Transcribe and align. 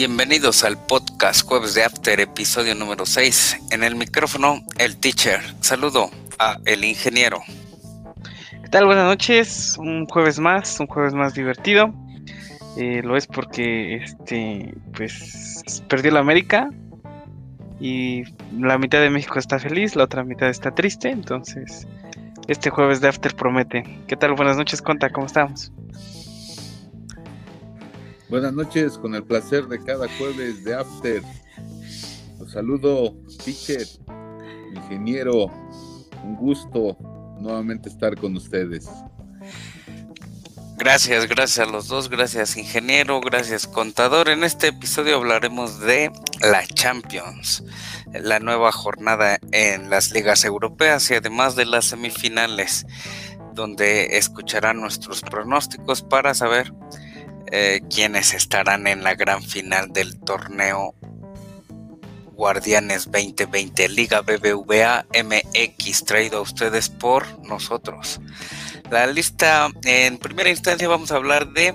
Bienvenidos 0.00 0.64
al 0.64 0.78
podcast 0.78 1.46
Jueves 1.46 1.74
de 1.74 1.84
After, 1.84 2.18
episodio 2.20 2.74
número 2.74 3.04
6. 3.04 3.64
En 3.70 3.84
el 3.84 3.96
micrófono, 3.96 4.64
el 4.78 4.96
teacher. 4.96 5.40
Saludo 5.60 6.08
a 6.38 6.56
el 6.64 6.84
ingeniero. 6.84 7.42
¿Qué 8.62 8.68
tal? 8.70 8.86
Buenas 8.86 9.04
noches. 9.04 9.76
Un 9.76 10.06
jueves 10.06 10.38
más, 10.38 10.80
un 10.80 10.86
jueves 10.86 11.12
más 11.12 11.34
divertido. 11.34 11.92
Eh, 12.78 13.02
lo 13.04 13.14
es 13.14 13.26
porque 13.26 13.96
este, 13.96 14.72
pues, 14.96 15.82
perdió 15.86 16.12
la 16.12 16.20
América 16.20 16.70
y 17.78 18.22
la 18.58 18.78
mitad 18.78 19.02
de 19.02 19.10
México 19.10 19.38
está 19.38 19.58
feliz, 19.58 19.96
la 19.96 20.04
otra 20.04 20.24
mitad 20.24 20.48
está 20.48 20.74
triste. 20.74 21.10
Entonces, 21.10 21.86
este 22.48 22.70
jueves 22.70 23.02
de 23.02 23.08
After 23.08 23.36
promete. 23.36 23.84
¿Qué 24.08 24.16
tal? 24.16 24.32
Buenas 24.32 24.56
noches, 24.56 24.80
Conta. 24.80 25.10
¿Cómo 25.10 25.26
estamos? 25.26 25.70
Buenas 28.30 28.52
noches, 28.52 28.96
con 28.96 29.16
el 29.16 29.24
placer 29.24 29.66
de 29.66 29.82
cada 29.82 30.06
jueves 30.16 30.62
de 30.62 30.72
After. 30.72 31.20
Los 32.38 32.52
saludo, 32.52 33.12
teacher, 33.44 33.84
ingeniero. 34.72 35.46
Un 36.22 36.36
gusto 36.36 36.96
nuevamente 37.40 37.88
estar 37.88 38.16
con 38.16 38.36
ustedes. 38.36 38.88
Gracias, 40.78 41.26
gracias 41.26 41.66
a 41.66 41.70
los 41.72 41.88
dos, 41.88 42.08
gracias 42.08 42.56
ingeniero, 42.56 43.20
gracias 43.20 43.66
contador. 43.66 44.28
En 44.28 44.44
este 44.44 44.68
episodio 44.68 45.16
hablaremos 45.16 45.80
de 45.80 46.12
la 46.40 46.64
Champions, 46.68 47.64
la 48.12 48.38
nueva 48.38 48.70
jornada 48.70 49.40
en 49.50 49.90
las 49.90 50.12
ligas 50.12 50.44
europeas 50.44 51.10
y 51.10 51.14
además 51.14 51.56
de 51.56 51.66
las 51.66 51.86
semifinales, 51.86 52.86
donde 53.54 54.16
escucharán 54.18 54.80
nuestros 54.80 55.20
pronósticos 55.20 56.02
para 56.02 56.32
saber 56.32 56.72
eh, 57.50 57.80
quienes 57.88 58.34
estarán 58.34 58.86
en 58.86 59.02
la 59.02 59.14
gran 59.14 59.42
final 59.42 59.92
del 59.92 60.18
torneo 60.20 60.94
Guardianes 62.32 63.10
2020 63.10 63.88
Liga 63.90 64.22
BBVA 64.22 65.06
MX 65.12 66.04
traído 66.04 66.38
a 66.38 66.40
ustedes 66.40 66.88
por 66.88 67.26
nosotros. 67.46 68.20
La 68.90 69.06
lista, 69.06 69.68
en 69.84 70.18
primera 70.18 70.48
instancia 70.48 70.88
vamos 70.88 71.12
a 71.12 71.16
hablar 71.16 71.52
de 71.52 71.74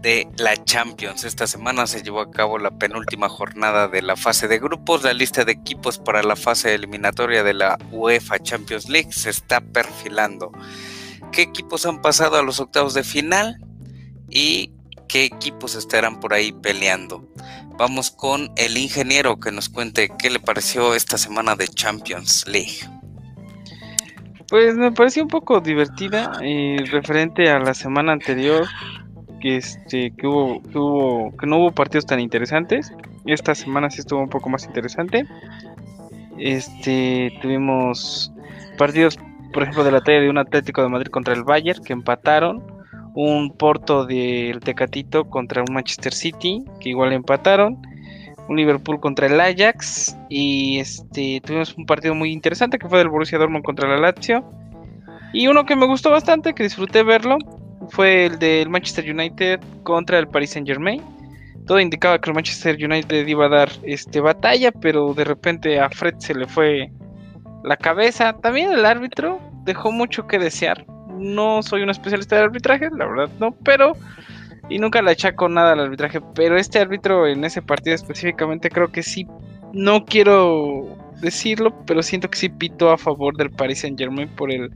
de 0.00 0.28
la 0.36 0.62
Champions. 0.64 1.24
Esta 1.24 1.46
semana 1.46 1.86
se 1.86 2.02
llevó 2.02 2.20
a 2.20 2.30
cabo 2.30 2.58
la 2.58 2.70
penúltima 2.70 3.28
jornada 3.28 3.88
de 3.88 4.02
la 4.02 4.16
fase 4.16 4.48
de 4.48 4.58
grupos. 4.58 5.02
La 5.02 5.12
lista 5.12 5.44
de 5.44 5.52
equipos 5.52 5.98
para 5.98 6.22
la 6.22 6.36
fase 6.36 6.74
eliminatoria 6.74 7.42
de 7.42 7.54
la 7.54 7.78
UEFA 7.90 8.38
Champions 8.38 8.88
League 8.88 9.12
se 9.12 9.30
está 9.30 9.60
perfilando. 9.60 10.52
¿Qué 11.32 11.42
equipos 11.42 11.84
han 11.86 12.00
pasado 12.00 12.36
a 12.36 12.42
los 12.42 12.60
octavos 12.60 12.94
de 12.94 13.04
final? 13.04 13.60
Y 14.30 14.72
qué 15.08 15.24
equipos 15.24 15.74
estarán 15.74 16.20
por 16.20 16.34
ahí 16.34 16.52
peleando. 16.52 17.26
Vamos 17.78 18.10
con 18.10 18.50
el 18.56 18.76
ingeniero 18.76 19.38
que 19.38 19.52
nos 19.52 19.68
cuente 19.68 20.10
qué 20.18 20.30
le 20.30 20.40
pareció 20.40 20.94
esta 20.94 21.16
semana 21.16 21.54
de 21.54 21.68
Champions 21.68 22.44
League. 22.46 22.80
Pues 24.48 24.76
me 24.76 24.92
pareció 24.92 25.22
un 25.22 25.28
poco 25.28 25.60
divertida 25.60 26.32
y 26.42 26.78
referente 26.78 27.50
a 27.50 27.58
la 27.58 27.74
semana 27.74 28.12
anterior 28.12 28.66
que 29.40 29.58
este 29.58 30.12
que 30.16 30.26
hubo 30.26 30.62
que 30.62 30.78
hubo 30.78 31.36
que 31.36 31.46
no 31.46 31.58
hubo 31.58 31.72
partidos 31.72 32.06
tan 32.06 32.18
interesantes. 32.18 32.92
Esta 33.26 33.54
semana 33.54 33.90
sí 33.90 34.00
estuvo 34.00 34.20
un 34.20 34.30
poco 34.30 34.48
más 34.48 34.64
interesante. 34.64 35.26
Este 36.38 37.32
tuvimos 37.42 38.32
partidos, 38.78 39.18
por 39.52 39.64
ejemplo, 39.64 39.84
de 39.84 39.92
la 39.92 40.00
talla 40.00 40.20
de 40.20 40.30
un 40.30 40.38
Atlético 40.38 40.82
de 40.82 40.88
Madrid 40.88 41.10
contra 41.10 41.34
el 41.34 41.44
Bayern 41.44 41.84
que 41.84 41.92
empataron 41.92 42.77
un 43.20 43.50
Porto 43.50 44.06
del 44.06 44.60
Tecatito 44.60 45.24
contra 45.24 45.64
un 45.68 45.74
Manchester 45.74 46.14
City, 46.14 46.64
que 46.78 46.90
igual 46.90 47.12
empataron, 47.12 47.76
un 48.48 48.56
Liverpool 48.56 49.00
contra 49.00 49.26
el 49.26 49.40
Ajax 49.40 50.16
y 50.28 50.78
este 50.78 51.40
tuvimos 51.44 51.76
un 51.76 51.84
partido 51.84 52.14
muy 52.14 52.30
interesante 52.30 52.78
que 52.78 52.88
fue 52.88 52.98
del 52.98 53.08
Borussia 53.08 53.36
Dortmund 53.36 53.64
contra 53.64 53.88
la 53.88 53.98
Lazio. 53.98 54.44
Y 55.32 55.48
uno 55.48 55.66
que 55.66 55.74
me 55.74 55.86
gustó 55.86 56.12
bastante, 56.12 56.54
que 56.54 56.62
disfruté 56.62 57.02
verlo, 57.02 57.38
fue 57.88 58.26
el 58.26 58.38
del 58.38 58.70
Manchester 58.70 59.10
United 59.10 59.60
contra 59.82 60.20
el 60.20 60.28
Paris 60.28 60.50
Saint-Germain. 60.50 61.02
Todo 61.66 61.80
indicaba 61.80 62.20
que 62.20 62.30
el 62.30 62.34
Manchester 62.34 62.76
United 62.80 63.26
iba 63.26 63.46
a 63.46 63.48
dar 63.48 63.68
este 63.82 64.20
batalla, 64.20 64.70
pero 64.70 65.12
de 65.12 65.24
repente 65.24 65.80
a 65.80 65.90
Fred 65.90 66.14
se 66.18 66.36
le 66.36 66.46
fue 66.46 66.92
la 67.64 67.76
cabeza. 67.76 68.34
También 68.34 68.70
el 68.70 68.86
árbitro 68.86 69.40
dejó 69.64 69.90
mucho 69.90 70.28
que 70.28 70.38
desear 70.38 70.86
no 71.18 71.62
soy 71.62 71.82
un 71.82 71.90
especialista 71.90 72.36
de 72.36 72.42
arbitraje, 72.42 72.88
la 72.96 73.06
verdad 73.06 73.30
no, 73.38 73.52
pero 73.64 73.92
y 74.68 74.78
nunca 74.78 75.00
le 75.02 75.12
achaco 75.12 75.48
nada 75.48 75.72
al 75.72 75.80
arbitraje, 75.80 76.20
pero 76.34 76.56
este 76.56 76.78
árbitro 76.78 77.26
en 77.26 77.44
ese 77.44 77.62
partido 77.62 77.94
específicamente 77.94 78.68
creo 78.70 78.88
que 78.88 79.02
sí, 79.02 79.26
no 79.72 80.04
quiero 80.04 80.96
decirlo, 81.20 81.74
pero 81.84 82.02
siento 82.02 82.30
que 82.30 82.38
sí 82.38 82.48
pito 82.48 82.90
a 82.90 82.98
favor 82.98 83.36
del 83.36 83.50
Paris 83.50 83.80
Saint 83.80 83.98
Germain 83.98 84.28
por 84.28 84.52
el 84.52 84.70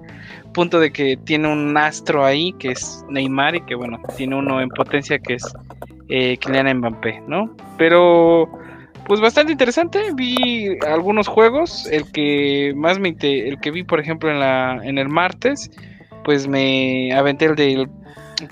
punto 0.53 0.81
de 0.81 0.93
que 0.93 1.17
tiene 1.17 1.49
un 1.49 1.77
astro 1.77 2.25
ahí 2.25 2.53
que 2.55 2.73
es 2.73 3.05
Neymar 3.09 3.55
y 3.55 3.61
que 3.63 3.75
bueno, 3.75 4.01
tiene 4.17 4.37
uno 4.37 4.61
en 4.61 4.69
potencia 4.71 5.19
que 5.19 5.35
es 5.35 5.45
eh, 6.09 6.37
Kylian 6.39 6.79
Mbappé, 6.79 7.23
¿no? 7.29 7.55
Pero 7.79 8.51
pues 9.07 9.21
bastante 9.21 9.53
interesante, 9.53 10.01
vi 10.15 10.79
algunos 10.87 11.29
juegos, 11.29 11.87
el 11.91 12.11
que 12.13 12.73
más 12.77 12.99
me 12.99 13.15
el 13.21 13.61
que 13.61 13.71
vi 13.71 13.83
por 13.83 14.01
ejemplo 14.01 14.31
en 14.31 14.41
la 14.41 14.81
en 14.83 14.99
el 14.99 15.09
martes 15.09 15.71
pues 16.25 16.49
me 16.49 17.13
aventé 17.13 17.47
el 17.47 17.55
del 17.55 17.89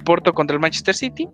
Porto 0.04 0.32
contra 0.32 0.54
el 0.54 0.60
Manchester 0.60 0.94
City. 0.94 1.28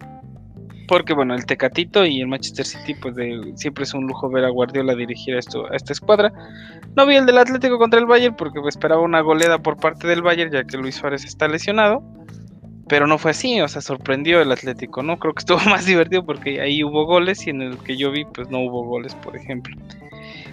Porque 0.89 1.15
bueno, 1.15 1.35
el 1.35 1.45
Tecatito 1.47 2.05
y 2.05 2.21
el 2.21 2.29
Manchester 2.29 2.65
City, 2.65 2.95
pues 2.95 3.17
siempre 3.57 3.83
es 3.83 3.93
un 3.93 4.07
lujo 4.07 4.31
ver 4.31 4.45
a 4.45 4.51
Guardiola 4.51 4.95
dirigir 4.95 5.35
a, 5.35 5.41
esto, 5.41 5.71
esta 5.73 5.93
escuadra. 5.93 6.33
No 6.95 7.07
vi 7.07 7.17
el 7.17 7.27
del 7.27 7.39
Atlético 7.39 7.79
contra 7.79 7.99
el 7.99 8.07
Bayern 8.07 8.37
porque 8.37 8.61
esperaba 8.69 9.03
una 9.03 9.21
goleada 9.21 9.59
por 9.59 9.79
parte 9.79 10.07
del 10.07 10.23
Bayern 10.23 10.53
ya 10.53 10.63
que 10.63 10.77
Luis 10.77 10.95
Suárez 10.95 11.25
está 11.25 11.49
lesionado. 11.49 12.03
Pero 12.89 13.09
no 13.09 13.19
fue 13.19 13.33
así, 13.33 13.61
o 13.61 13.67
sea, 13.67 13.83
sorprendió 13.83 14.41
el 14.41 14.53
Atlético, 14.53 15.03
¿no? 15.03 15.19
Creo 15.19 15.35
que 15.35 15.41
estuvo 15.41 15.59
más 15.71 15.87
divertido 15.87 16.25
porque 16.25 16.61
ahí 16.61 16.85
hubo 16.85 17.05
goles 17.05 17.45
y 17.49 17.51
en 17.51 17.63
el 17.63 17.79
que 17.79 17.97
yo 17.97 18.13
vi, 18.13 18.25
pues 18.25 18.49
no 18.49 18.61
hubo 18.61 18.85
goles, 18.85 19.13
por 19.17 19.37
ejemplo. 19.37 19.77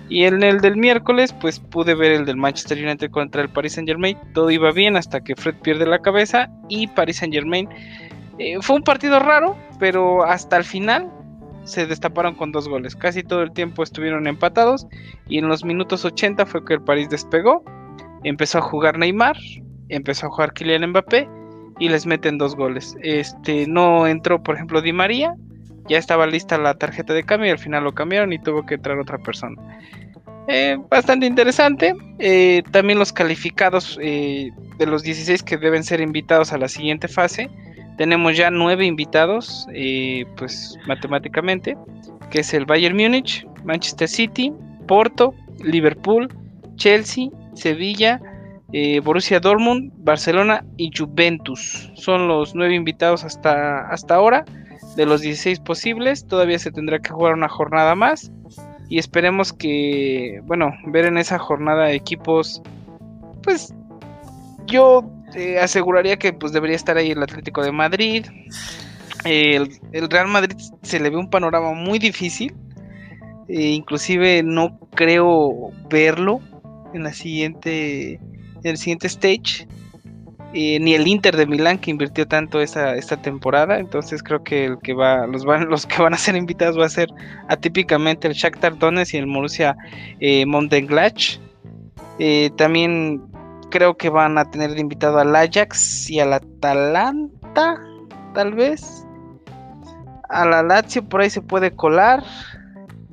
Y 0.09 0.25
en 0.25 0.43
el 0.43 0.59
del 0.59 0.77
miércoles, 0.77 1.33
pues 1.39 1.59
pude 1.59 1.95
ver 1.95 2.11
el 2.11 2.25
del 2.25 2.37
Manchester 2.37 2.77
United 2.77 3.09
contra 3.11 3.41
el 3.41 3.49
Paris 3.49 3.73
Saint 3.73 3.87
Germain. 3.87 4.17
Todo 4.33 4.51
iba 4.51 4.71
bien 4.71 4.95
hasta 4.95 5.21
que 5.21 5.35
Fred 5.35 5.55
pierde 5.63 5.85
la 5.85 5.99
cabeza 5.99 6.49
y 6.69 6.87
Paris 6.87 7.17
Saint 7.17 7.33
Germain. 7.33 7.69
Eh, 8.37 8.57
fue 8.61 8.75
un 8.75 8.83
partido 8.83 9.19
raro, 9.19 9.55
pero 9.79 10.23
hasta 10.23 10.57
el 10.57 10.63
final 10.63 11.09
se 11.63 11.85
destaparon 11.85 12.35
con 12.35 12.51
dos 12.51 12.67
goles. 12.67 12.95
Casi 12.95 13.23
todo 13.23 13.41
el 13.41 13.53
tiempo 13.53 13.83
estuvieron 13.83 14.27
empatados 14.27 14.87
y 15.27 15.37
en 15.37 15.47
los 15.47 15.63
minutos 15.63 16.03
80 16.05 16.45
fue 16.45 16.65
que 16.65 16.73
el 16.73 16.81
París 16.81 17.09
despegó. 17.09 17.63
Empezó 18.23 18.59
a 18.59 18.61
jugar 18.61 18.97
Neymar, 18.97 19.37
empezó 19.89 20.27
a 20.27 20.29
jugar 20.29 20.53
Kylian 20.53 20.89
Mbappé 20.89 21.27
y 21.79 21.89
les 21.89 22.05
meten 22.05 22.37
dos 22.37 22.55
goles. 22.55 22.95
Este 23.01 23.65
no 23.67 24.07
entró, 24.07 24.43
por 24.43 24.55
ejemplo, 24.55 24.81
Di 24.81 24.93
María 24.93 25.35
ya 25.87 25.97
estaba 25.97 26.27
lista 26.27 26.57
la 26.57 26.75
tarjeta 26.75 27.13
de 27.13 27.23
cambio 27.23 27.49
y 27.49 27.51
al 27.51 27.59
final 27.59 27.83
lo 27.83 27.93
cambiaron 27.93 28.33
y 28.33 28.39
tuvo 28.39 28.65
que 28.65 28.75
entrar 28.75 28.99
otra 28.99 29.17
persona. 29.17 29.61
Eh, 30.47 30.77
bastante 30.89 31.25
interesante. 31.25 31.95
Eh, 32.19 32.63
también 32.71 32.99
los 32.99 33.13
calificados 33.13 33.97
eh, 34.01 34.51
de 34.77 34.85
los 34.85 35.03
16 35.03 35.43
que 35.43 35.57
deben 35.57 35.83
ser 35.83 36.01
invitados 36.01 36.53
a 36.53 36.57
la 36.57 36.67
siguiente 36.67 37.07
fase. 37.07 37.49
Tenemos 37.97 38.35
ya 38.35 38.49
nueve 38.49 38.85
invitados, 38.85 39.67
pues 40.37 40.75
matemáticamente, 40.87 41.77
que 42.31 42.39
es 42.39 42.51
el 42.55 42.65
Bayern 42.65 42.97
Múnich, 42.97 43.47
Manchester 43.63 44.07
City, 44.07 44.51
Porto, 44.87 45.35
Liverpool, 45.63 46.27
Chelsea, 46.75 47.27
Sevilla, 47.53 48.19
Borussia 49.03 49.39
Dortmund, 49.39 49.91
Barcelona 49.97 50.65
y 50.77 50.89
Juventus. 50.97 51.91
Son 51.93 52.27
los 52.27 52.55
nueve 52.55 52.73
invitados 52.73 53.23
hasta, 53.23 53.87
hasta 53.89 54.15
ahora 54.15 54.43
de 54.95 55.05
los 55.05 55.21
16 55.21 55.59
posibles. 55.59 56.27
Todavía 56.27 56.59
se 56.59 56.71
tendrá 56.71 56.99
que 56.99 57.11
jugar 57.11 57.33
una 57.33 57.49
jornada 57.49 57.95
más. 57.95 58.31
Y 58.89 58.99
esperemos 58.99 59.53
que, 59.53 60.41
bueno, 60.45 60.71
ver 60.87 61.05
en 61.05 61.17
esa 61.17 61.39
jornada 61.39 61.91
equipos, 61.91 62.61
pues 63.41 63.73
yo 64.67 65.03
eh, 65.35 65.57
aseguraría 65.59 66.17
que 66.17 66.33
pues 66.33 66.53
debería 66.53 66.75
estar 66.75 66.97
ahí 66.97 67.11
el 67.11 67.23
Atlético 67.23 67.63
de 67.63 67.71
Madrid. 67.71 68.25
El, 69.23 69.69
Real 70.09 70.27
Madrid 70.27 70.57
se 70.81 70.99
le 70.99 71.09
ve 71.09 71.17
un 71.17 71.29
panorama 71.29 71.73
muy 71.73 71.97
difícil. 71.97 72.53
E 73.47 73.71
inclusive 73.71 74.43
no 74.43 74.79
creo 74.91 75.71
verlo 75.89 76.39
en 76.93 77.03
la 77.03 77.13
siguiente 77.13 78.13
en 78.13 78.69
el 78.69 78.77
siguiente 78.77 79.07
stage 79.07 79.67
ni 80.53 80.93
el 80.93 81.07
Inter 81.07 81.35
de 81.35 81.47
Milán 81.47 81.79
que 81.79 81.89
invirtió 81.89 82.27
tanto 82.27 82.61
esta, 82.61 82.95
esta 82.95 83.17
temporada. 83.17 83.79
Entonces 83.79 84.21
creo 84.21 84.43
que 84.43 84.65
el 84.65 84.77
que 84.79 84.93
va, 84.93 85.25
los 85.27 85.45
van, 85.45 85.67
los 85.69 85.85
que 85.85 86.01
van 86.01 86.13
a 86.13 86.17
ser 86.17 86.35
invitados 86.35 86.79
va 86.79 86.85
a 86.85 86.89
ser 86.89 87.09
atípicamente 87.49 88.27
el 88.27 88.33
Shakhtar 88.33 88.77
Donetsk 88.77 89.15
y 89.15 89.17
el 89.17 89.25
Borussia 89.25 89.75
eh, 90.19 90.45
Mönchengladbach. 90.45 91.39
Eh, 92.19 92.51
también 92.57 93.21
creo 93.71 93.97
que 93.97 94.09
van 94.09 94.37
a 94.37 94.49
tener 94.49 94.77
invitado 94.77 95.17
al 95.17 95.35
Ajax 95.35 96.09
y 96.09 96.19
al 96.19 96.33
Atalanta, 96.33 97.81
tal 98.35 98.53
vez. 98.53 99.03
a 100.29 100.45
la 100.45 100.61
Lazio 100.61 101.03
por 101.03 101.21
ahí 101.21 101.29
se 101.29 101.41
puede 101.41 101.71
colar. 101.71 102.23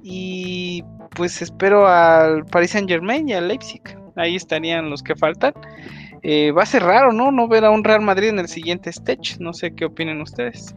Y 0.03 0.85
pues 1.17 1.41
espero 1.41 1.87
al 1.87 2.45
Paris 2.47 2.73
Saint 2.73 2.89
Germain 2.89 3.29
y 3.29 3.33
al 3.33 3.49
Leipzig. 3.49 3.83
Ahí 4.17 4.37
estarían 4.37 4.91
los 4.91 5.03
que 5.03 5.17
faltan. 5.17 5.55
Eh, 6.23 6.51
va 6.53 6.63
a 6.65 6.67
ser 6.67 6.83
raro, 6.83 7.13
¿no? 7.13 7.31
No 7.33 7.49
ver 7.49 7.65
a 7.65 7.71
un 7.71 7.83
Real 7.83 8.03
Madrid 8.03 8.29
en 8.29 8.39
el 8.39 8.49
siguiente 8.49 8.91
stage. 8.91 9.37
No 9.39 9.53
sé 9.53 9.75
qué 9.75 9.87
opinen 9.87 10.21
ustedes. 10.21 10.75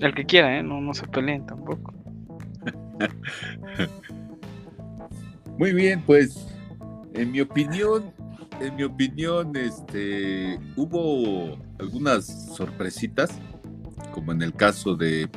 El 0.00 0.14
que 0.14 0.24
quiera, 0.24 0.56
¿eh? 0.56 0.62
No, 0.62 0.80
no 0.80 0.94
se 0.94 1.06
peleen 1.08 1.44
tampoco. 1.44 1.92
Muy 5.58 5.72
bien, 5.72 6.02
pues 6.06 6.46
en 7.14 7.32
mi 7.32 7.40
opinión, 7.40 8.12
en 8.60 8.76
mi 8.76 8.84
opinión, 8.84 9.56
este, 9.56 10.60
hubo 10.76 11.58
algunas 11.80 12.54
sorpresitas, 12.54 13.36
como 14.12 14.30
en 14.30 14.42
el 14.42 14.54
caso 14.54 14.94
de 14.94 15.28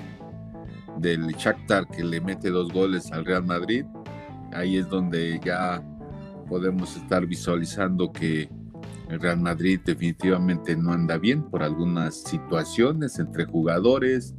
del 0.97 1.27
Shakhtar 1.27 1.87
que 1.87 2.03
le 2.03 2.21
mete 2.21 2.49
dos 2.49 2.71
goles 2.71 3.11
al 3.11 3.25
Real 3.25 3.43
Madrid. 3.43 3.85
Ahí 4.53 4.77
es 4.77 4.87
donde 4.89 5.39
ya 5.43 5.83
podemos 6.47 6.95
estar 6.97 7.25
visualizando 7.25 8.11
que 8.11 8.49
el 9.09 9.19
Real 9.19 9.39
Madrid 9.39 9.79
definitivamente 9.83 10.75
no 10.75 10.93
anda 10.93 11.17
bien 11.17 11.43
por 11.43 11.63
algunas 11.63 12.15
situaciones 12.23 13.19
entre 13.19 13.45
jugadores, 13.45 14.35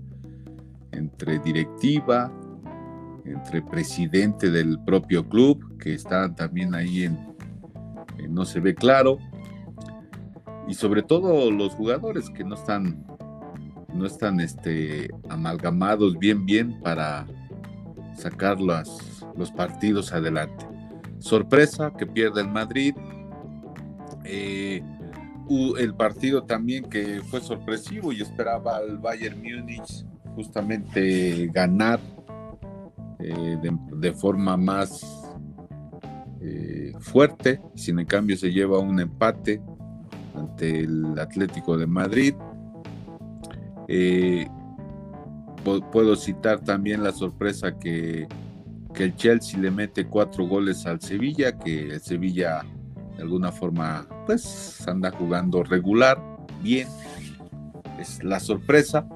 entre 0.92 1.38
directiva, 1.40 2.32
entre 3.24 3.62
presidente 3.62 4.50
del 4.50 4.78
propio 4.84 5.28
club, 5.28 5.78
que 5.78 5.94
está 5.94 6.34
también 6.34 6.74
ahí 6.74 7.04
en, 7.04 7.18
no 8.28 8.44
se 8.44 8.60
ve 8.60 8.74
claro, 8.74 9.18
y 10.68 10.74
sobre 10.74 11.02
todo 11.02 11.50
los 11.50 11.74
jugadores 11.74 12.30
que 12.30 12.44
no 12.44 12.54
están 12.54 13.04
no 13.94 14.06
están 14.06 14.40
este, 14.40 15.08
amalgamados 15.28 16.18
bien 16.18 16.44
bien 16.46 16.80
para 16.80 17.26
sacar 18.16 18.60
los 18.60 19.50
partidos 19.56 20.12
adelante. 20.12 20.66
Sorpresa 21.18 21.92
que 21.96 22.06
pierde 22.06 22.40
el 22.40 22.48
Madrid. 22.48 22.94
Eh, 24.24 24.82
el 25.78 25.94
partido 25.94 26.44
también 26.44 26.84
que 26.84 27.20
fue 27.22 27.40
sorpresivo 27.40 28.12
y 28.12 28.22
esperaba 28.22 28.76
al 28.76 28.98
Bayern 28.98 29.38
Múnich 29.38 30.06
justamente 30.34 31.48
ganar 31.52 32.00
eh, 33.18 33.58
de, 33.92 34.12
forma 34.12 34.56
más 34.56 35.04
eh, 36.40 36.92
fuerte, 36.98 37.60
sin 37.74 37.98
en 37.98 38.06
cambio 38.06 38.36
se 38.36 38.50
lleva 38.50 38.78
un 38.78 38.98
empate 38.98 39.60
ante 40.34 40.80
el 40.80 41.18
Atlético 41.18 41.76
de 41.76 41.86
Madrid. 41.86 42.34
Eh, 43.94 44.48
puedo 45.92 46.16
citar 46.16 46.60
también 46.60 47.02
la 47.02 47.12
sorpresa 47.12 47.78
que, 47.78 48.26
que, 48.94 49.04
el 49.04 49.14
Chelsea 49.16 49.60
le 49.60 49.70
mete 49.70 50.06
cuatro 50.06 50.46
goles 50.46 50.86
al 50.86 50.98
Sevilla, 51.02 51.58
que 51.58 51.88
el 51.88 52.00
Sevilla 52.00 52.64
de 53.16 53.22
alguna 53.22 53.52
forma 53.52 54.06
pues 54.24 54.82
anda 54.88 55.10
jugando 55.10 55.62
regular, 55.62 56.18
bien. 56.62 56.88
Es 58.00 58.24
la 58.24 58.40
sorpresa. 58.40 59.06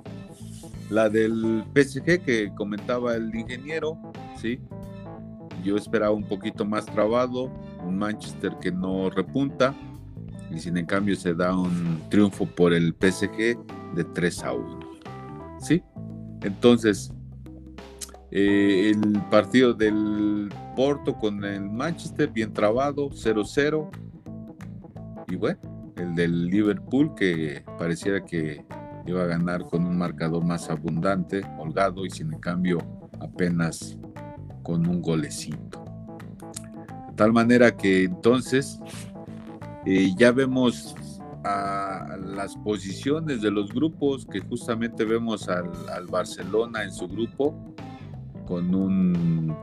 La 0.91 1.09
del 1.09 1.65
PSG 1.75 2.21
que 2.23 2.53
comentaba 2.55 3.15
el 3.15 3.35
ingeniero, 3.35 3.99
sí. 4.39 4.61
Yo 5.65 5.77
esperaba 5.77 6.13
un 6.13 6.25
poquito 6.25 6.67
más 6.67 6.85
trabado, 6.85 7.51
un 7.83 7.97
Manchester 7.97 8.53
que 8.61 8.71
no 8.71 9.09
repunta, 9.09 9.75
y 10.55 10.59
sin 10.59 10.77
en 10.77 10.85
cambio 10.85 11.17
se 11.17 11.33
da 11.33 11.57
un 11.57 12.03
triunfo 12.11 12.45
por 12.45 12.75
el 12.75 12.95
PSG 12.95 13.57
de 13.97 14.05
3 14.05 14.45
a 14.45 14.53
1. 14.53 14.81
¿Sí? 15.61 15.83
Entonces, 16.43 17.13
eh, 18.31 18.93
el 18.95 19.21
partido 19.31 19.73
del 19.73 20.53
Porto 20.77 21.15
con 21.15 21.43
el 21.45 21.63
Manchester, 21.63 22.31
bien 22.31 22.53
trabado, 22.53 23.11
0-0. 23.11 23.91
Y 25.29 25.37
bueno, 25.37 25.59
el 25.97 26.15
del 26.15 26.47
Liverpool 26.47 27.15
que 27.15 27.65
pareciera 27.79 28.25
que 28.25 28.65
iba 29.07 29.23
a 29.23 29.27
ganar 29.27 29.63
con 29.65 29.87
un 29.87 29.97
marcador 29.97 30.45
más 30.45 30.69
abundante, 30.69 31.43
holgado 31.59 32.05
y 32.05 32.11
sin 32.11 32.31
cambio 32.39 32.79
apenas 33.21 33.97
con 34.63 34.87
un 34.87 35.01
golecito. 35.01 35.85
De 37.09 37.15
tal 37.17 37.33
manera 37.33 37.75
que 37.75 38.05
entonces 38.05 38.79
eh, 39.87 40.13
ya 40.19 40.33
vemos 40.33 40.95
a 41.47 42.17
las 42.17 42.57
posiciones 42.57 43.41
de 43.41 43.51
los 43.51 43.73
grupos, 43.73 44.27
que 44.27 44.41
justamente 44.41 45.05
vemos 45.05 45.49
al, 45.49 46.07
Barcelona 46.09 46.83
en 46.83 46.93
su 46.93 47.07
grupo 47.09 47.75
con 48.47 48.75
un, 48.75 49.57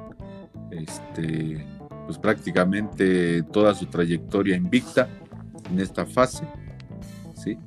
este, 0.72 1.66
pues 2.06 2.18
prácticamente 2.18 3.44
toda 3.44 3.74
su 3.74 3.86
trayectoria 3.88 4.56
invicta 4.56 5.08
en 5.70 5.80
esta 5.80 6.06
fase, 6.06 6.48
¿sí? 7.36 7.58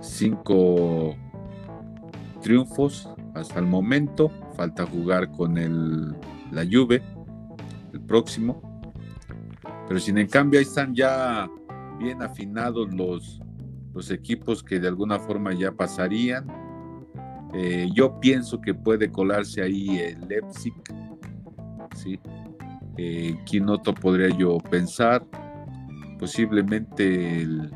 Cinco 0.00 1.16
triunfos 2.42 3.08
hasta 3.34 3.58
el 3.58 3.66
momento, 3.66 4.30
falta 4.56 4.86
jugar 4.86 5.30
con 5.32 5.58
el, 5.58 6.10
la 6.52 6.64
Juve, 6.64 7.02
el 7.92 8.00
próximo, 8.00 8.60
pero 9.88 10.00
sin 10.00 10.18
en 10.18 10.28
cambio 10.28 10.58
ahí 10.58 10.64
están 10.64 10.94
ya 10.94 11.48
bien 11.98 12.22
afinados 12.22 12.92
los, 12.92 13.40
los 13.94 14.10
equipos 14.10 14.62
que 14.62 14.80
de 14.80 14.88
alguna 14.88 15.18
forma 15.18 15.54
ya 15.54 15.72
pasarían. 15.72 16.46
Eh, 17.54 17.88
yo 17.94 18.18
pienso 18.18 18.60
que 18.60 18.74
puede 18.74 19.10
colarse 19.10 19.62
ahí 19.62 19.98
el 19.98 20.28
Leipzig, 20.28 20.74
¿sí? 21.94 22.18
Eh, 22.98 23.36
¿Quién 23.48 23.68
otro 23.68 23.94
podría 23.94 24.36
yo 24.36 24.58
pensar? 24.58 25.24
Posiblemente 26.18 27.42
el, 27.42 27.70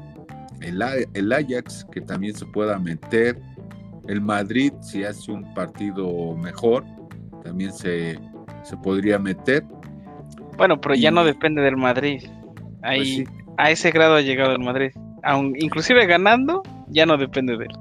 el, 0.61 1.33
Ajax, 1.33 1.87
que 1.93 2.01
también 2.01 2.35
se 2.35 2.47
pueda 2.47 2.79
meter. 2.79 3.41
El 4.09 4.21
Madrid, 4.21 4.73
si 4.81 5.05
hace 5.05 5.31
un 5.31 5.55
partido 5.55 6.35
mejor, 6.37 6.85
también 7.45 7.73
se, 7.73 8.19
se 8.65 8.77
podría 8.79 9.19
meter. 9.19 9.65
Bueno, 10.57 10.81
pero 10.81 10.97
ya 10.97 11.13
no 11.13 11.25
depende 11.25 11.63
del 11.63 11.77
Madrid. 11.77 12.23
Ahí, 12.83 13.25
pues 13.25 13.39
a 13.59 13.71
ese 13.71 13.91
grado 13.91 14.15
ha 14.15 14.23
llegado 14.23 14.53
el 14.53 14.61
Madrid. 14.61 14.91
Aun, 15.29 15.55
inclusive 15.59 16.07
ganando, 16.07 16.63
ya 16.89 17.05
no 17.05 17.19
depende 17.19 17.59
de 17.59 17.67
él. 17.67 17.77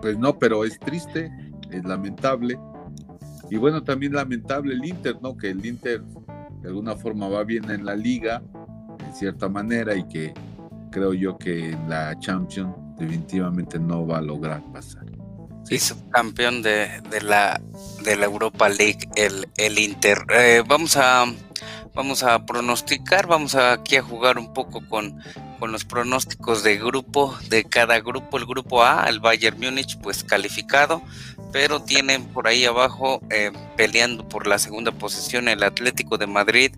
Pues 0.00 0.16
no, 0.16 0.38
pero 0.38 0.64
es 0.64 0.80
triste, 0.80 1.30
es 1.70 1.84
lamentable. 1.84 2.58
Y 3.50 3.58
bueno, 3.58 3.82
también 3.82 4.14
lamentable 4.14 4.72
el 4.72 4.82
Inter, 4.82 5.16
¿no? 5.20 5.36
Que 5.36 5.50
el 5.50 5.64
Inter 5.66 6.02
de 6.62 6.68
alguna 6.68 6.96
forma 6.96 7.28
va 7.28 7.44
bien 7.44 7.70
en 7.70 7.84
la 7.84 7.94
liga, 7.94 8.42
en 9.06 9.14
cierta 9.14 9.50
manera, 9.50 9.94
y 9.94 10.08
que 10.08 10.32
creo 10.90 11.12
yo 11.12 11.36
que 11.36 11.72
en 11.72 11.90
la 11.90 12.18
Champions 12.18 12.74
definitivamente 12.98 13.78
no 13.78 14.06
va 14.06 14.18
a 14.18 14.22
lograr 14.22 14.62
pasar. 14.72 15.04
Sí, 15.64 15.78
subcampeón 15.78 16.62
de, 16.62 16.88
de, 17.10 17.20
la, 17.20 17.60
de 18.02 18.16
la 18.16 18.24
Europa 18.24 18.70
League, 18.70 19.10
el, 19.16 19.46
el 19.58 19.78
Inter. 19.78 20.24
Eh, 20.30 20.62
vamos 20.66 20.96
a 20.96 21.26
vamos 21.94 22.22
a 22.22 22.44
pronosticar, 22.46 23.26
vamos 23.26 23.54
aquí 23.54 23.96
a 23.96 24.02
jugar 24.02 24.38
un 24.38 24.54
poco 24.54 24.80
con, 24.88 25.20
con 25.62 25.70
los 25.70 25.84
pronósticos 25.84 26.64
de 26.64 26.76
grupo, 26.76 27.38
de 27.48 27.62
cada 27.62 28.00
grupo. 28.00 28.36
El 28.36 28.46
grupo 28.46 28.82
A, 28.82 29.04
el 29.08 29.20
Bayern 29.20 29.60
Múnich, 29.60 29.96
pues 30.00 30.24
calificado, 30.24 31.00
pero 31.52 31.80
tienen 31.80 32.24
por 32.24 32.48
ahí 32.48 32.64
abajo 32.64 33.20
eh, 33.30 33.52
peleando 33.76 34.28
por 34.28 34.48
la 34.48 34.58
segunda 34.58 34.90
posición 34.90 35.46
el 35.46 35.62
Atlético 35.62 36.18
de 36.18 36.26
Madrid 36.26 36.72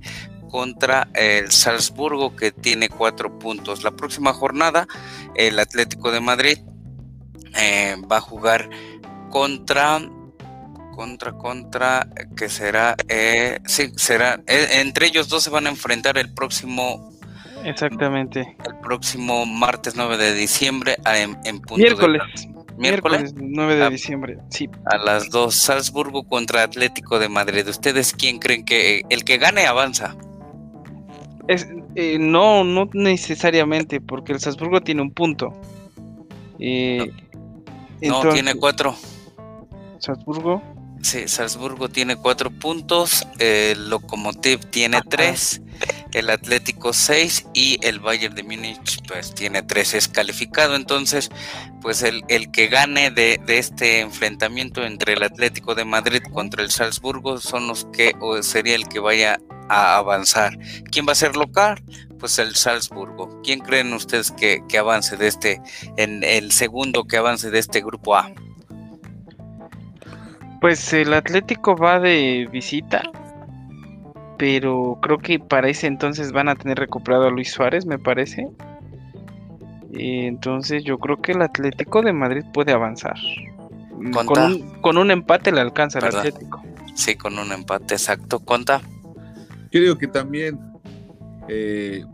contra 0.50 1.08
el 1.14 1.50
Salzburgo 1.50 2.36
que 2.36 2.52
tiene 2.52 2.90
cuatro 2.90 3.38
puntos. 3.38 3.84
La 3.84 3.92
próxima 3.92 4.34
jornada, 4.34 4.86
el 5.34 5.58
Atlético 5.60 6.12
de 6.12 6.20
Madrid 6.20 6.58
eh, 7.56 7.96
va 8.06 8.18
a 8.18 8.20
jugar 8.20 8.68
contra 9.30 9.98
contra, 10.94 11.32
contra, 11.32 12.08
que 12.36 12.48
será, 12.48 12.94
eh, 13.08 13.58
sí, 13.66 13.92
será, 13.96 14.40
eh, 14.46 14.68
entre 14.80 15.06
ellos 15.06 15.28
dos 15.28 15.42
se 15.42 15.50
van 15.50 15.66
a 15.66 15.70
enfrentar 15.70 16.18
el 16.18 16.32
próximo 16.32 17.12
Exactamente. 17.64 18.56
El 18.66 18.76
próximo 18.80 19.46
martes 19.46 19.94
9 19.96 20.16
de 20.18 20.34
diciembre 20.34 20.96
en, 21.06 21.36
en 21.44 21.60
punto 21.60 21.76
Miércoles. 21.76 22.22
Miércoles. 22.76 23.34
9 23.36 23.76
de 23.76 23.90
diciembre, 23.90 24.38
sí. 24.50 24.68
A 24.86 24.96
las 24.96 25.30
2, 25.30 25.54
Salzburgo 25.54 26.24
contra 26.24 26.62
Atlético 26.62 27.18
de 27.18 27.28
Madrid. 27.28 27.66
¿Ustedes 27.68 28.12
quién 28.12 28.38
creen 28.38 28.64
que 28.64 29.02
el 29.10 29.24
que 29.24 29.38
gane 29.38 29.66
avanza? 29.66 30.16
Es, 31.46 31.68
eh, 31.94 32.18
no, 32.18 32.64
no 32.64 32.88
necesariamente, 32.92 34.00
porque 34.00 34.32
el 34.32 34.40
Salzburgo 34.40 34.80
tiene 34.80 35.02
un 35.02 35.12
punto. 35.12 35.54
Eh, 36.58 37.12
no, 38.02 38.28
tiene 38.32 38.54
cuatro. 38.54 38.96
Salzburgo. 39.98 40.62
Sí, 41.02 41.28
Salzburgo 41.28 41.90
tiene 41.90 42.16
cuatro 42.16 42.50
puntos, 42.50 43.26
el 43.38 43.90
Lokomotiv 43.90 44.60
tiene 44.70 45.02
tres, 45.06 45.60
el 46.14 46.30
Atlético 46.30 46.92
6 46.92 47.46
y 47.52 47.78
el 47.82 48.00
Bayern 48.00 48.34
de 48.34 48.42
Múnich 48.42 49.02
pues 49.06 49.34
tiene 49.34 49.62
3 49.62 49.94
es 49.94 50.08
calificado. 50.08 50.76
Entonces, 50.76 51.30
pues 51.82 52.02
el, 52.02 52.22
el 52.28 52.50
que 52.50 52.68
gane 52.68 53.10
de, 53.10 53.40
de, 53.44 53.58
este 53.58 54.00
enfrentamiento 54.00 54.84
entre 54.84 55.14
el 55.14 55.22
Atlético 55.22 55.74
de 55.74 55.84
Madrid 55.84 56.22
contra 56.32 56.62
el 56.62 56.70
Salzburgo 56.70 57.38
son 57.38 57.66
los 57.66 57.86
que 57.92 58.14
o 58.20 58.42
sería 58.42 58.76
el 58.76 58.88
que 58.88 59.00
vaya 59.00 59.38
a 59.68 59.96
avanzar. 59.96 60.56
¿Quién 60.90 61.06
va 61.06 61.12
a 61.12 61.16
ser 61.16 61.36
local? 61.36 61.82
Pues 62.18 62.38
el 62.38 62.54
Salzburgo. 62.54 63.40
¿Quién 63.42 63.60
creen 63.60 63.92
ustedes 63.92 64.30
que, 64.30 64.62
que 64.68 64.78
avance 64.78 65.16
de 65.16 65.26
este, 65.26 65.60
en 65.96 66.22
el 66.22 66.52
segundo 66.52 67.04
que 67.04 67.16
avance 67.16 67.50
de 67.50 67.58
este 67.58 67.80
grupo 67.80 68.16
A? 68.16 68.30
Pues 70.60 70.92
el 70.94 71.12
Atlético 71.12 71.76
va 71.76 72.00
de 72.00 72.48
visita, 72.50 73.02
pero 74.38 74.98
creo 75.02 75.18
que 75.18 75.38
para 75.38 75.68
ese 75.68 75.86
entonces 75.86 76.32
van 76.32 76.48
a 76.48 76.56
tener 76.56 76.78
recuperado 76.78 77.26
a 77.26 77.30
Luis 77.30 77.52
Suárez, 77.52 77.86
me 77.86 77.98
parece. 77.98 78.48
Entonces 79.92 80.84
yo 80.84 80.98
creo 80.98 81.20
que 81.20 81.32
el 81.32 81.42
Atlético 81.42 82.02
de 82.02 82.12
Madrid 82.12 82.44
puede 82.52 82.72
avanzar. 82.72 83.16
Con 84.26 84.38
un, 84.38 84.80
con 84.80 84.98
un, 84.98 85.10
empate 85.10 85.52
le 85.52 85.60
alcanza 85.60 86.00
el 86.00 86.06
Atlético. 86.06 86.62
Sí, 86.94 87.14
con 87.14 87.38
un 87.38 87.52
empate 87.52 87.94
exacto. 87.94 88.40
¿Conta? 88.40 88.82
Creo 89.70 89.96
que 89.96 90.08
también 90.08 90.58
eh, 91.48 92.04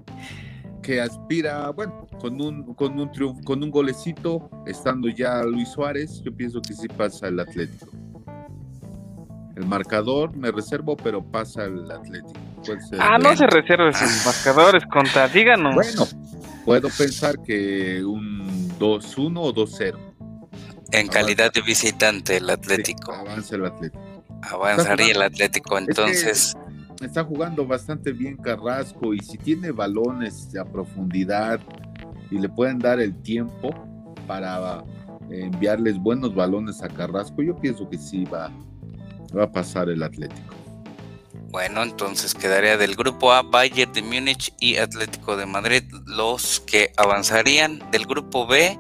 que 0.83 1.01
aspira, 1.01 1.71
bueno, 1.71 2.07
con 2.21 2.41
un, 2.41 2.75
con 2.75 2.99
un 2.99 3.11
triunfo, 3.11 3.43
con 3.45 3.63
un 3.63 3.71
golecito, 3.71 4.51
estando 4.67 5.09
ya 5.09 5.43
Luis 5.43 5.69
Suárez, 5.71 6.23
yo 6.23 6.35
pienso 6.35 6.61
que 6.61 6.75
sí 6.75 6.87
pasa 6.89 7.29
el 7.29 7.41
Atlético. 7.41 7.91
El 9.61 9.67
marcador 9.67 10.35
me 10.35 10.51
reservo, 10.51 10.97
pero 10.97 11.23
pasa 11.23 11.65
el 11.65 11.91
Atlético. 11.91 12.41
Ah, 12.99 13.19
no 13.19 13.37
se 13.37 13.47
reserve 13.47 13.93
sus 13.93 14.25
marcadores, 14.25 14.83
contra, 14.87 15.29
díganos. 15.29 15.75
Bueno, 15.75 16.07
puedo 16.65 16.89
pensar 16.89 17.43
que 17.43 18.03
un 18.03 18.71
2-1 18.79 19.39
o 19.39 19.53
2-0. 19.53 19.99
En 20.93 21.09
calidad 21.09 21.53
de 21.53 21.61
visitante, 21.61 22.39
el 22.39 22.49
Atlético. 22.49 23.13
Sí, 23.13 23.21
avanza 23.21 23.57
el 23.57 23.67
Atlético. 23.67 24.05
Avanzaría 24.43 25.13
el 25.13 25.23
Atlético, 25.23 25.79
entonces. 25.79 26.57
Es 26.57 26.57
está 27.05 27.25
jugando 27.25 27.67
bastante 27.67 28.13
bien 28.13 28.37
Carrasco 28.37 29.15
y 29.15 29.21
si 29.21 29.39
tiene 29.39 29.71
balones 29.71 30.55
a 30.57 30.65
profundidad 30.65 31.61
y 32.31 32.39
le 32.39 32.49
pueden 32.49 32.79
dar 32.79 33.01
el 33.01 33.15
tiempo 33.23 33.71
para 34.27 34.85
enviarles 35.31 35.99
buenos 35.99 36.35
balones 36.35 36.83
a 36.83 36.89
Carrasco, 36.89 37.43
yo 37.43 37.57
pienso 37.57 37.89
que 37.89 37.99
sí 37.99 38.25
va, 38.25 38.51
va 39.37 39.45
a 39.45 39.53
pasar 39.53 39.89
el 39.89 40.03
Atlético. 40.03 40.55
Bueno, 41.51 41.83
entonces 41.83 42.35
quedaría 42.35 42.77
del 42.77 42.95
grupo 42.95 43.33
A 43.33 43.43
Bayern 43.43 43.93
de 43.93 44.03
Múnich 44.03 44.55
y 44.61 44.77
Atlético 44.77 45.37
de 45.37 45.47
Madrid 45.47 45.83
los 46.07 46.61
que 46.61 46.93
avanzarían. 46.97 47.91
Del 47.91 48.07
grupo 48.07 48.47
B, 48.47 48.79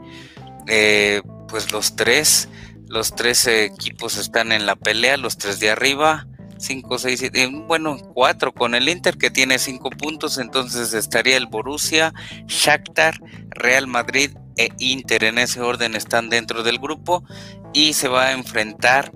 eh, 0.68 1.20
pues 1.48 1.72
los 1.72 1.96
tres, 1.96 2.48
los 2.86 3.16
tres 3.16 3.46
equipos 3.48 4.18
están 4.18 4.52
en 4.52 4.66
la 4.66 4.76
pelea, 4.76 5.16
los 5.16 5.36
tres 5.36 5.58
de 5.58 5.70
arriba, 5.70 6.28
5, 6.58 6.98
6, 6.98 7.18
7, 7.18 7.50
bueno, 7.66 7.96
cuatro 8.14 8.52
con 8.52 8.74
el 8.74 8.88
Inter 8.88 9.16
que 9.16 9.30
tiene 9.30 9.58
cinco 9.58 9.90
puntos, 9.90 10.38
entonces 10.38 10.92
estaría 10.92 11.36
el 11.36 11.46
Borussia, 11.46 12.12
Shakhtar, 12.46 13.18
Real 13.48 13.86
Madrid 13.86 14.30
e 14.56 14.68
Inter, 14.78 15.24
en 15.24 15.38
ese 15.38 15.60
orden 15.62 15.96
están 15.96 16.28
dentro 16.28 16.62
del 16.62 16.78
grupo 16.78 17.24
y 17.72 17.94
se 17.94 18.08
va 18.08 18.26
a 18.26 18.32
enfrentar 18.32 19.10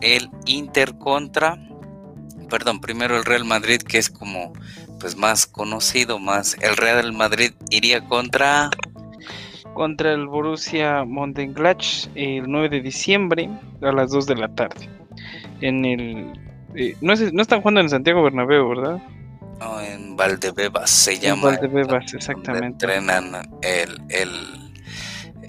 el 0.00 0.30
Inter 0.46 0.96
contra, 0.98 1.58
perdón, 2.48 2.80
primero 2.80 3.16
el 3.16 3.24
Real 3.24 3.44
Madrid, 3.44 3.80
que 3.82 3.98
es 3.98 4.10
como 4.10 4.52
pues 4.98 5.16
más 5.16 5.46
conocido, 5.46 6.18
más 6.18 6.56
el 6.60 6.76
Real 6.76 7.12
Madrid 7.12 7.52
iría 7.70 8.04
contra 8.06 8.70
contra 9.72 10.12
el 10.12 10.26
Borussia 10.26 11.04
Mönchengladbach 11.04 12.08
el 12.14 12.50
9 12.50 12.68
de 12.68 12.80
diciembre 12.82 13.48
a 13.80 13.92
las 13.92 14.10
2 14.10 14.26
de 14.26 14.34
la 14.34 14.48
tarde. 14.48 14.90
En 15.60 15.84
el 15.84 16.32
eh, 16.74 16.96
no, 17.00 17.12
es, 17.12 17.32
no 17.32 17.42
están 17.42 17.60
jugando 17.60 17.80
en 17.80 17.88
Santiago 17.88 18.22
Bernabéu, 18.22 18.68
¿verdad? 18.68 19.02
No, 19.58 19.80
en 19.80 20.16
Valdebebas 20.16 20.90
se 20.90 21.18
llama. 21.18 21.48
Valdebebas, 21.48 22.14
exactamente. 22.14 22.66
Entrenan 22.66 23.48
el, 23.62 24.00
el 24.08 24.69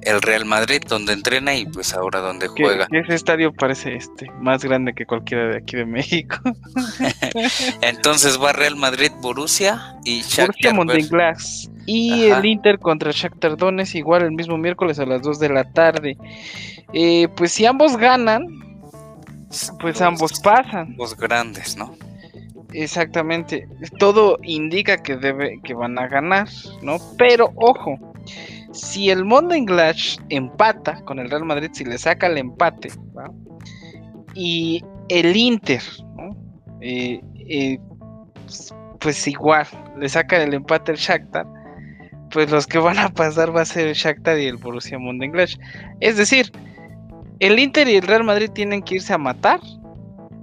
el 0.04 0.22
Real 0.22 0.46
Madrid, 0.46 0.82
donde 0.88 1.14
entrena 1.14 1.56
y 1.56 1.66
pues 1.66 1.94
ahora 1.94 2.20
donde 2.20 2.48
juega. 2.48 2.88
Ese 2.92 3.16
estadio 3.16 3.54
parece 3.54 3.96
este 3.96 4.30
más 4.40 4.64
grande 4.64 4.94
que 4.94 5.06
cualquiera 5.06 5.48
de 5.48 5.58
aquí 5.58 5.78
de 5.78 5.86
México. 5.86 6.38
Entonces 7.82 8.42
va 8.42 8.54
Real 8.54 8.76
Madrid, 8.76 9.12
Borussia 9.22 9.96
y 10.04 10.22
Shakhtar. 10.22 10.76
Borussia 10.76 11.36
Y 11.86 12.24
el 12.26 12.46
Inter 12.46 12.80
contra 12.80 13.12
Shakhtar 13.12 13.58
Donetsk 13.58 13.96
igual 13.96 14.24
el 14.24 14.32
mismo 14.32 14.58
miércoles 14.58 15.00
a 15.00 15.06
las 15.06 15.22
2 15.22 15.40
de 15.40 15.50
la 15.50 15.64
tarde. 15.72 16.18
Eh, 16.94 17.28
pues 17.36 17.52
si 17.52 17.66
ambos 17.66 17.98
ganan, 17.98 18.46
pues 19.80 20.02
ambos 20.02 20.40
pasan. 20.40 20.96
Los 20.98 21.16
grandes, 21.16 21.78
¿no? 21.78 21.96
Exactamente. 22.74 23.68
Todo 24.00 24.38
indica 24.44 24.98
que 24.98 25.18
debe 25.18 25.60
que 25.64 25.74
van 25.74 26.00
a 26.00 26.08
ganar, 26.08 26.48
¿no? 26.82 26.98
Pero 27.18 27.52
ojo, 27.56 28.14
si 28.72 29.10
el 29.10 29.26
Glash 29.26 30.18
empata 30.30 31.02
con 31.06 31.20
el 31.20 31.30
Real 31.30 31.46
Madrid, 31.46 31.70
si 31.74 31.84
le 31.86 31.98
saca 31.98 32.28
el 32.28 32.38
empate, 32.38 32.90
y 34.34 34.84
el 35.10 35.36
Inter, 35.36 35.82
eh, 36.80 37.22
eh, 37.36 37.80
pues 39.00 39.28
igual, 39.28 39.68
le 39.98 40.08
saca 40.08 40.42
el 40.42 40.54
empate 40.54 40.94
el 40.94 40.98
Shakhtar, 40.98 41.46
pues 42.32 42.50
los 42.50 42.66
que 42.66 42.78
van 42.78 42.98
a 42.98 43.10
pasar 43.10 43.56
va 43.56 43.62
a 43.62 43.66
ser 43.66 43.88
el 43.88 43.94
Shakhtar 43.94 44.40
y 44.40 44.46
el 44.46 44.58
Borussia 44.58 44.98
Mönchengladbach. 44.98 45.58
Es 46.00 46.16
decir, 46.16 46.52
el 47.40 47.60
Inter 47.60 47.88
y 47.90 47.96
el 47.96 48.08
Real 48.08 48.24
Madrid 48.24 48.50
tienen 48.54 48.82
que 48.82 48.96
irse 48.96 49.14
a 49.14 49.18
matar 49.18 49.60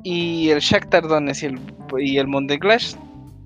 y 0.03 0.51
el 0.51 0.61
Shakhtar 0.61 1.09
Donetsk 1.09 1.43
y 1.43 1.47
el, 1.47 1.61
y 1.99 2.19
el 2.19 2.27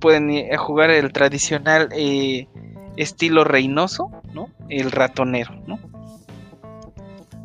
pueden 0.01 0.57
jugar 0.57 0.91
el 0.91 1.12
tradicional 1.12 1.89
eh, 1.93 2.49
estilo 2.96 3.44
reinoso, 3.44 4.11
¿no? 4.32 4.49
El 4.68 4.90
ratonero, 4.90 5.54
¿no? 5.66 5.78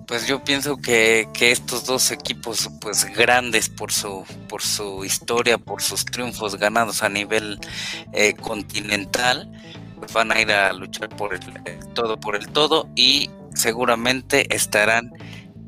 Pues 0.08 0.26
yo 0.26 0.42
pienso 0.42 0.78
que, 0.78 1.28
estos 1.38 1.86
dos 1.86 2.12
equipos, 2.12 2.70
pues 2.80 3.06
grandes 3.14 3.68
por 3.68 3.92
su, 3.92 4.24
por 4.48 4.62
su 4.62 5.04
historia, 5.04 5.58
por 5.58 5.82
sus 5.82 6.06
triunfos 6.06 6.56
ganados 6.56 7.04
a 7.04 7.10
nivel 7.10 7.60
eh, 8.14 8.34
continental, 8.34 9.52
pues 10.00 10.14
van 10.14 10.32
a 10.32 10.40
ir 10.40 10.50
a 10.52 10.72
luchar 10.72 11.10
por 11.10 11.34
el, 11.34 11.42
todo, 11.94 12.18
por 12.18 12.38
el 12.38 12.48
todo 12.48 12.88
y 12.96 13.30
seguramente 13.54 14.56
estarán 14.56 15.12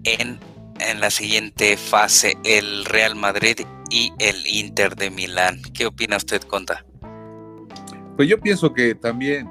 en, 0.06 0.40
en 0.80 1.02
la 1.02 1.10
siguiente 1.10 1.76
fase 1.76 2.38
el 2.46 2.86
Real 2.86 3.16
Madrid 3.16 3.60
y 3.90 4.14
el 4.20 4.48
Inter 4.48 4.96
de 4.96 5.10
Milán. 5.10 5.62
¿Qué 5.74 5.86
opina 5.86 6.16
usted, 6.16 6.42
Conta? 6.44 6.86
Pues 8.16 8.30
yo 8.30 8.40
pienso 8.40 8.74
que 8.74 8.96
también 8.96 9.50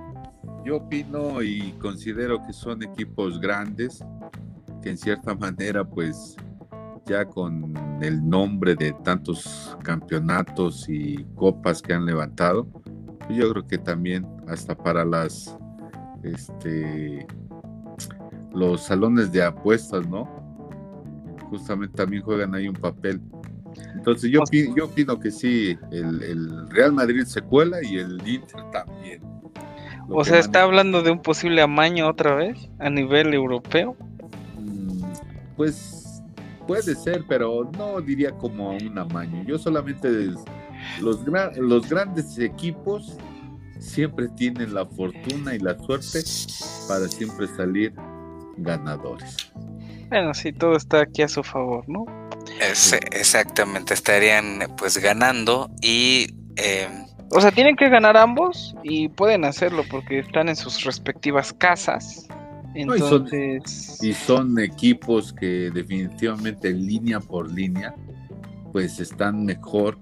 yo 0.69 0.77
opino 0.77 1.41
y 1.41 1.73
considero 1.81 2.43
que 2.47 2.53
son 2.53 2.83
equipos 2.83 3.41
grandes, 3.41 4.05
que 4.83 4.91
en 4.91 4.99
cierta 4.99 5.35
manera, 5.35 5.83
pues 5.83 6.37
ya 7.07 7.25
con 7.25 7.73
el 8.03 8.29
nombre 8.29 8.75
de 8.75 8.93
tantos 9.03 9.75
campeonatos 9.83 10.87
y 10.91 11.25
copas 11.37 11.81
que 11.81 11.95
han 11.95 12.05
levantado, 12.05 12.69
yo 13.31 13.51
creo 13.51 13.67
que 13.67 13.79
también 13.79 14.27
hasta 14.47 14.77
para 14.77 15.07
las 15.07 15.57
este 16.23 17.27
los 18.53 18.83
salones 18.83 19.33
de 19.33 19.43
apuestas, 19.43 20.07
¿no? 20.07 20.29
Justamente 21.49 21.97
también 21.97 22.23
juegan 22.23 22.55
ahí 22.55 22.69
un 22.69 22.77
papel. 22.77 23.23
Entonces 23.95 24.31
yo, 24.31 24.43
yo 24.77 24.85
opino 24.85 25.19
que 25.19 25.31
sí, 25.31 25.79
el, 25.91 26.23
el 26.23 26.69
Real 26.69 26.93
Madrid 26.93 27.25
se 27.25 27.41
cuela 27.41 27.79
y 27.83 27.97
el 27.97 28.21
Inter 28.29 28.63
también. 28.71 29.38
O 30.11 30.25
sea, 30.25 30.39
¿está 30.39 30.63
hablando 30.63 31.03
de 31.03 31.11
un 31.11 31.21
posible 31.21 31.63
amaño 31.63 32.09
otra 32.09 32.35
vez 32.35 32.69
a 32.79 32.91
nivel 32.91 33.35
europeo? 33.35 33.97
Mm, 34.59 35.03
pues 35.57 36.23
puede 36.67 36.95
ser, 36.95 37.25
pero 37.29 37.71
no 37.77 38.01
diría 38.01 38.33
como 38.33 38.71
un 38.71 38.99
amaño. 38.99 39.45
Yo 39.45 39.59
solamente 39.59 40.09
los, 41.01 41.21
los 41.57 41.89
grandes 41.89 42.39
equipos 42.39 43.17
siempre 43.79 44.29
tienen 44.37 44.75
la 44.75 44.87
fortuna 44.87 45.55
y 45.55 45.59
la 45.59 45.77
suerte 45.79 46.23
para 46.89 47.09
siempre 47.09 47.47
salir 47.49 47.95
ganadores. 48.57 49.51
Bueno, 50.09 50.33
sí, 50.35 50.53
todo 50.53 50.77
está 50.77 51.03
aquí 51.03 51.23
a 51.23 51.29
su 51.29 51.43
favor, 51.43 51.85
¿no? 51.89 52.07
exactamente, 53.13 53.95
estarían 53.95 54.75
pues 54.77 54.99
ganando 54.99 55.71
y 55.83 56.35
eh, 56.57 56.89
o 57.31 57.41
sea, 57.41 57.51
tienen 57.51 57.77
que 57.77 57.89
ganar 57.89 58.17
ambos 58.17 58.75
y 58.83 59.09
pueden 59.09 59.45
hacerlo 59.45 59.83
porque 59.91 60.21
están 60.21 60.49
en 60.49 60.57
sus 60.57 60.85
respectivas 60.85 61.53
casas. 61.53 62.27
Entonces... 62.75 63.99
y, 64.03 64.13
son, 64.13 64.59
equipos 64.59 65.33
que 65.33 65.71
definitivamente 65.73 66.73
línea 66.73 67.21
por 67.21 67.51
línea, 67.51 67.95
pues 68.73 69.01
están 69.01 69.45
mejor 69.45 69.99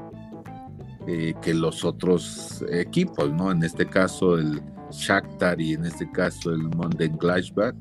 eh, 1.06 1.34
que 1.40 1.54
los 1.54 1.84
otros 1.84 2.64
equipos, 2.70 3.32
¿no? 3.32 3.50
En 3.50 3.62
este 3.62 3.86
caso 3.86 4.36
el 4.38 4.60
Shakhtar 4.90 5.60
y 5.60 5.74
en 5.74 5.86
este 5.86 6.10
caso 6.10 6.50
el 6.50 6.68
Mönchengladbach, 6.76 7.74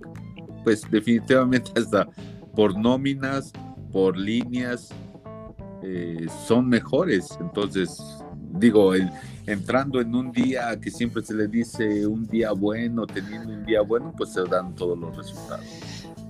pues 0.63 0.89
definitivamente 0.89 1.71
hasta 1.79 2.07
por 2.55 2.77
nóminas, 2.77 3.51
por 3.91 4.17
líneas, 4.17 4.89
eh, 5.83 6.25
son 6.47 6.67
mejores. 6.67 7.37
Entonces, 7.41 7.97
digo, 8.55 8.93
el, 8.93 9.11
entrando 9.47 10.01
en 10.01 10.15
un 10.15 10.31
día 10.31 10.79
que 10.79 10.89
siempre 10.89 11.23
se 11.23 11.33
le 11.33 11.47
dice 11.47 12.07
un 12.07 12.27
día 12.27 12.51
bueno, 12.51 13.05
teniendo 13.05 13.53
un 13.53 13.65
día 13.65 13.81
bueno, 13.81 14.13
pues 14.17 14.33
se 14.33 14.43
dan 14.43 14.75
todos 14.75 14.97
los 14.97 15.15
resultados. 15.15 15.65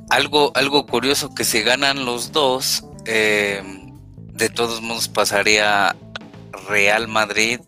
Algo, 0.09 0.51
algo 0.55 0.85
curioso 0.85 1.33
que 1.33 1.43
si 1.43 1.61
ganan 1.61 2.05
los 2.05 2.31
dos, 2.31 2.85
eh, 3.05 3.61
de 4.33 4.49
todos 4.49 4.81
modos 4.81 5.07
pasaría 5.07 5.95
Real 6.67 7.07
Madrid 7.07 7.59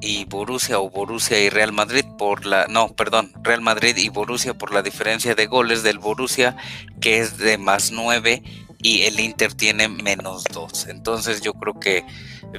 y 0.00 0.24
Borussia 0.24 0.80
o 0.80 0.90
Borussia 0.90 1.40
y 1.40 1.50
Real 1.50 1.72
Madrid 1.72 2.04
por 2.18 2.46
la 2.46 2.66
no, 2.66 2.88
perdón, 2.88 3.32
Real 3.42 3.60
Madrid 3.60 3.96
y 3.96 4.08
Borussia 4.08 4.54
por 4.54 4.72
la 4.72 4.82
diferencia 4.82 5.34
de 5.34 5.46
goles 5.46 5.82
del 5.82 5.98
Borussia 5.98 6.56
que 7.00 7.20
es 7.20 7.38
de 7.38 7.58
más 7.58 7.90
9 7.92 8.42
y 8.82 9.02
el 9.02 9.18
Inter 9.18 9.54
tiene 9.54 9.88
menos 9.88 10.44
2. 10.52 10.88
Entonces 10.88 11.40
yo 11.40 11.54
creo 11.54 11.80
que 11.80 12.04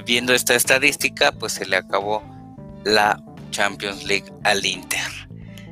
viendo 0.04 0.34
esta 0.34 0.54
estadística 0.54 1.32
pues 1.32 1.54
se 1.54 1.66
le 1.66 1.76
acabó 1.76 2.22
la 2.84 3.22
Champions 3.50 4.04
League 4.04 4.32
al 4.44 4.64
Inter. 4.64 5.00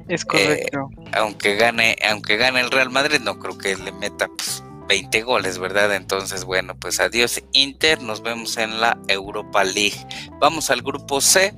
Es 0.09 0.25
correcto. 0.25 0.91
Eh, 0.99 1.11
aunque 1.13 1.57
gane, 1.57 1.97
aunque 2.09 2.37
gane 2.37 2.61
el 2.61 2.71
Real 2.71 2.91
Madrid, 2.91 3.21
no 3.21 3.39
creo 3.39 3.57
que 3.57 3.77
le 3.77 3.93
meta 3.93 4.29
pues, 4.37 4.63
20 4.89 5.23
goles, 5.23 5.59
¿verdad? 5.59 5.95
Entonces, 5.95 6.45
bueno, 6.45 6.77
pues 6.79 7.01
adiós 7.01 7.43
Inter, 7.53 8.03
nos 8.03 8.23
vemos 8.23 8.57
en 8.57 8.81
la 8.81 8.99
Europa 9.09 9.65
League. 9.65 9.97
Vamos 10.41 10.71
al 10.71 10.83
grupo 10.83 11.21
C. 11.21 11.55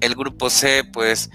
El 0.00 0.14
grupo 0.14 0.50
C, 0.50 0.84
pues 0.84 1.30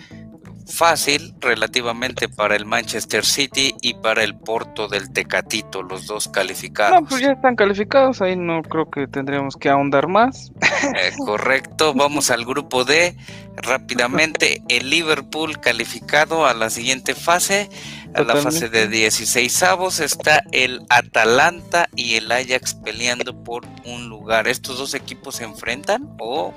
fácil 0.67 1.33
relativamente 1.39 2.29
para 2.29 2.55
el 2.55 2.65
Manchester 2.65 3.25
City 3.25 3.74
y 3.81 3.95
para 3.95 4.24
el 4.24 4.36
Porto 4.36 4.88
del 4.88 5.12
Tecatito, 5.12 5.81
los 5.81 6.07
dos 6.07 6.27
calificados. 6.27 7.01
No, 7.01 7.07
pues 7.07 7.21
ya 7.21 7.31
están 7.31 7.55
calificados, 7.55 8.21
ahí 8.21 8.36
no 8.36 8.62
creo 8.62 8.89
que 8.89 9.07
tendríamos 9.07 9.55
que 9.55 9.69
ahondar 9.69 10.07
más. 10.07 10.51
Eh, 10.88 11.12
correcto, 11.25 11.93
vamos 11.93 12.31
al 12.31 12.45
grupo 12.45 12.86
D 12.86 13.15
rápidamente. 13.57 14.62
El 14.69 14.89
Liverpool 14.89 15.59
calificado 15.59 16.45
a 16.45 16.53
la 16.53 16.69
siguiente 16.69 17.15
fase, 17.15 17.69
a 18.13 18.21
la 18.21 18.36
fase 18.36 18.69
de 18.69 18.88
16 18.88 19.63
avos, 19.63 20.00
está 20.00 20.43
el 20.51 20.81
Atalanta 20.89 21.89
y 21.95 22.15
el 22.15 22.31
Ajax 22.31 22.75
peleando 22.75 23.43
por 23.43 23.65
un 23.86 24.07
lugar. 24.07 24.47
¿Estos 24.47 24.77
dos 24.77 24.93
equipos 24.93 25.36
se 25.36 25.43
enfrentan 25.43 26.15
o 26.19 26.53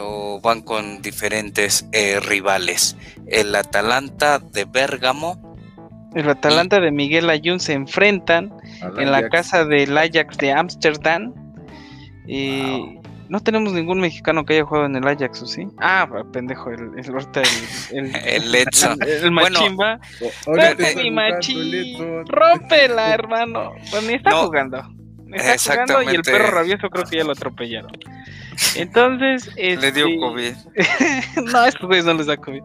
o 0.00 0.40
van 0.40 0.62
con 0.62 1.02
diferentes 1.02 1.86
eh, 1.92 2.20
rivales. 2.20 2.96
El 3.26 3.54
Atalanta 3.54 4.38
de 4.38 4.64
Bérgamo. 4.64 5.56
El 6.14 6.28
Atalanta 6.30 6.80
de 6.80 6.90
Miguel 6.90 7.28
Ayun 7.28 7.60
se 7.60 7.74
enfrentan 7.74 8.52
en 8.98 9.10
la 9.10 9.28
casa 9.28 9.64
del 9.64 9.96
Ajax 9.96 10.38
de 10.38 10.52
Ámsterdam. 10.52 11.34
Y 12.26 12.98
no 13.28 13.40
tenemos 13.40 13.72
ningún 13.72 14.00
mexicano 14.00 14.44
que 14.44 14.54
haya 14.54 14.64
jugado 14.64 14.86
en 14.86 14.96
el 14.96 15.06
Ajax, 15.06 15.42
¿o 15.42 15.46
sí? 15.46 15.66
Ah, 15.78 16.08
pendejo, 16.32 16.70
el, 16.70 16.92
el, 16.96 17.14
el, 17.92 18.16
el, 18.16 18.54
Edson. 18.54 18.98
El, 19.06 19.30
machimba. 19.30 20.00
Bueno, 20.46 20.62
mi. 21.10 21.96
Rómpela, 22.26 23.12
hermano. 23.12 23.72
Pues 23.90 24.04
ni 24.04 24.14
está 24.14 24.32
jugando. 24.32 24.95
Está 25.32 25.72
jugando 25.72 26.02
y 26.02 26.14
el 26.14 26.22
perro 26.22 26.50
rabioso 26.50 26.88
creo 26.88 27.04
que 27.04 27.16
ya 27.16 27.24
lo 27.24 27.32
atropellaron. 27.32 27.92
Entonces. 28.76 29.50
Le 29.56 29.92
dio 29.92 30.06
este, 30.06 30.18
COVID. 30.18 30.54
no, 31.52 31.64
estos 31.64 31.86
güeyes 31.86 32.04
no 32.04 32.14
les 32.14 32.26
da 32.26 32.36
COVID. 32.36 32.62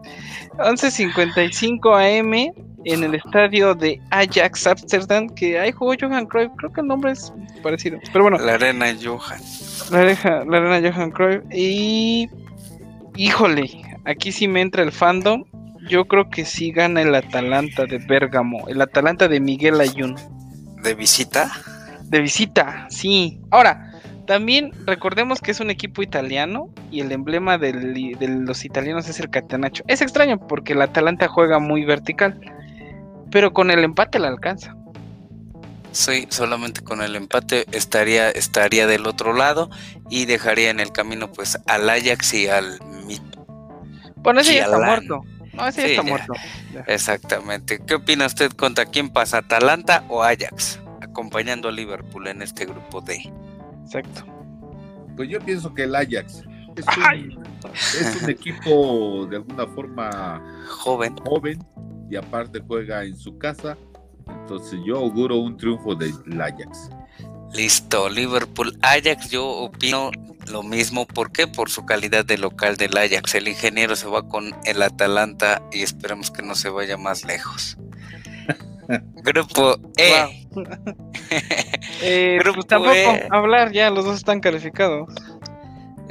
11.55 0.58 1.94
AM 1.96 2.54
en 2.84 3.04
el 3.04 3.14
estadio 3.14 3.74
de 3.74 4.00
Ajax 4.10 4.66
Amsterdam, 4.66 5.28
que 5.28 5.58
ahí 5.58 5.72
jugó 5.72 5.94
Johan 6.00 6.26
Cruyff. 6.26 6.50
Creo 6.56 6.72
que 6.72 6.80
el 6.80 6.86
nombre 6.86 7.12
es 7.12 7.32
parecido. 7.62 7.98
Pero 8.12 8.24
bueno. 8.24 8.38
La 8.38 8.54
arena 8.54 8.94
Johan. 9.00 9.40
La, 9.90 10.00
arena, 10.00 10.44
la 10.48 10.56
arena 10.58 10.92
Johan 10.92 11.10
Cruyff. 11.10 11.42
Y. 11.50 12.28
Híjole, 13.16 13.70
aquí 14.06 14.32
sí 14.32 14.48
me 14.48 14.62
entra 14.62 14.82
el 14.82 14.92
fandom. 14.92 15.44
Yo 15.88 16.06
creo 16.06 16.30
que 16.30 16.44
sí 16.44 16.70
gana 16.70 17.02
el 17.02 17.14
Atalanta 17.14 17.84
de 17.84 17.98
Bérgamo. 17.98 18.66
El 18.68 18.80
Atalanta 18.80 19.28
de 19.28 19.40
Miguel 19.40 19.80
Ayun. 19.80 20.16
¿De 20.82 20.94
visita? 20.94 21.50
De 22.12 22.20
visita, 22.20 22.86
sí. 22.90 23.40
Ahora, 23.50 23.90
también 24.26 24.70
recordemos 24.84 25.40
que 25.40 25.50
es 25.50 25.60
un 25.60 25.70
equipo 25.70 26.02
italiano 26.02 26.68
y 26.90 27.00
el 27.00 27.10
emblema 27.10 27.56
de 27.56 27.72
los 27.72 28.66
italianos 28.66 29.08
es 29.08 29.18
el 29.18 29.30
catenaccio. 29.30 29.82
Es 29.88 30.02
extraño 30.02 30.38
porque 30.46 30.74
el 30.74 30.82
Atalanta 30.82 31.26
juega 31.26 31.58
muy 31.58 31.86
vertical, 31.86 32.38
pero 33.30 33.54
con 33.54 33.70
el 33.70 33.82
empate 33.82 34.18
la 34.18 34.28
alcanza. 34.28 34.76
Sí, 35.92 36.26
solamente 36.28 36.82
con 36.82 37.00
el 37.00 37.16
empate 37.16 37.64
estaría, 37.72 38.28
estaría 38.30 38.86
del 38.86 39.06
otro 39.06 39.32
lado 39.32 39.70
y 40.10 40.26
dejaría 40.26 40.68
en 40.68 40.80
el 40.80 40.92
camino 40.92 41.32
pues 41.32 41.58
al 41.66 41.88
Ajax 41.88 42.34
y 42.34 42.46
al 42.46 42.78
Bueno, 44.16 44.40
ese 44.40 44.56
ya 44.56 44.64
está 44.64 44.78
muerto. 44.78 45.22
No, 45.54 45.66
ese 45.66 45.80
ya 45.80 45.86
está 45.88 46.02
muerto. 46.02 46.34
Exactamente. 46.88 47.80
¿Qué 47.86 47.94
opina 47.94 48.26
usted 48.26 48.52
contra 48.52 48.84
quién 48.84 49.08
pasa, 49.08 49.38
Atalanta 49.38 50.04
o 50.10 50.22
Ajax? 50.22 50.81
Acompañando 51.12 51.68
a 51.68 51.72
Liverpool 51.72 52.26
en 52.26 52.40
este 52.40 52.64
grupo 52.64 53.02
D. 53.02 53.30
Exacto. 53.84 54.24
Pues 55.14 55.28
yo 55.28 55.38
pienso 55.40 55.72
que 55.74 55.84
el 55.84 55.94
Ajax 55.94 56.42
es 56.74 56.86
un, 56.96 57.44
es 58.00 58.22
un 58.22 58.30
equipo 58.30 59.26
de 59.28 59.36
alguna 59.36 59.66
forma 59.66 60.42
joven. 60.66 61.14
joven 61.18 61.62
y 62.10 62.16
aparte 62.16 62.62
juega 62.66 63.04
en 63.04 63.14
su 63.14 63.36
casa. 63.36 63.76
Entonces 64.26 64.80
yo 64.86 64.96
auguro 64.96 65.36
un 65.36 65.56
triunfo 65.58 65.94
del 65.94 66.40
Ajax. 66.40 66.88
Listo, 67.52 68.08
Liverpool 68.08 68.78
Ajax, 68.80 69.28
yo 69.28 69.46
opino 69.46 70.10
lo 70.50 70.62
mismo. 70.62 71.06
¿Por 71.06 71.30
qué? 71.30 71.46
Por 71.46 71.68
su 71.68 71.84
calidad 71.84 72.24
de 72.24 72.38
local 72.38 72.78
del 72.78 72.96
Ajax. 72.96 73.34
El 73.34 73.48
ingeniero 73.48 73.96
se 73.96 74.08
va 74.08 74.26
con 74.26 74.54
el 74.64 74.80
Atalanta 74.80 75.62
y 75.72 75.82
esperemos 75.82 76.30
que 76.30 76.40
no 76.40 76.54
se 76.54 76.70
vaya 76.70 76.96
más 76.96 77.26
lejos. 77.26 77.76
Grupo 79.22 79.76
E. 79.96 80.46
eh, 82.02 82.38
Grupo 82.40 82.56
pues 82.56 82.66
tampoco 82.66 82.94
e. 82.94 83.28
hablar, 83.30 83.72
ya 83.72 83.90
los 83.90 84.04
dos 84.04 84.16
están 84.16 84.40
calificados. 84.40 85.08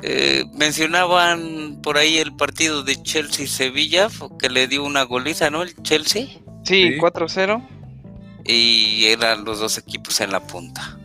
Eh, 0.04 0.46
mencionaban 0.56 1.80
por 1.84 1.98
ahí 1.98 2.18
el 2.18 2.36
partido 2.36 2.84
de 2.84 2.96
Chelsea-Sevilla, 3.02 4.08
que 4.40 4.50
le 4.50 4.68
dio 4.68 4.84
una 4.84 5.04
goliza, 5.04 5.50
¿no? 5.50 5.62
El 5.62 5.76
Chelsea. 5.84 6.28
Sí, 6.64 6.98
4-0. 6.98 7.62
Y 8.46 9.06
eran 9.06 9.46
los 9.46 9.60
dos 9.60 9.78
equipos 9.78 10.20
en 10.22 10.32
la 10.32 10.40
punta. 10.40 10.98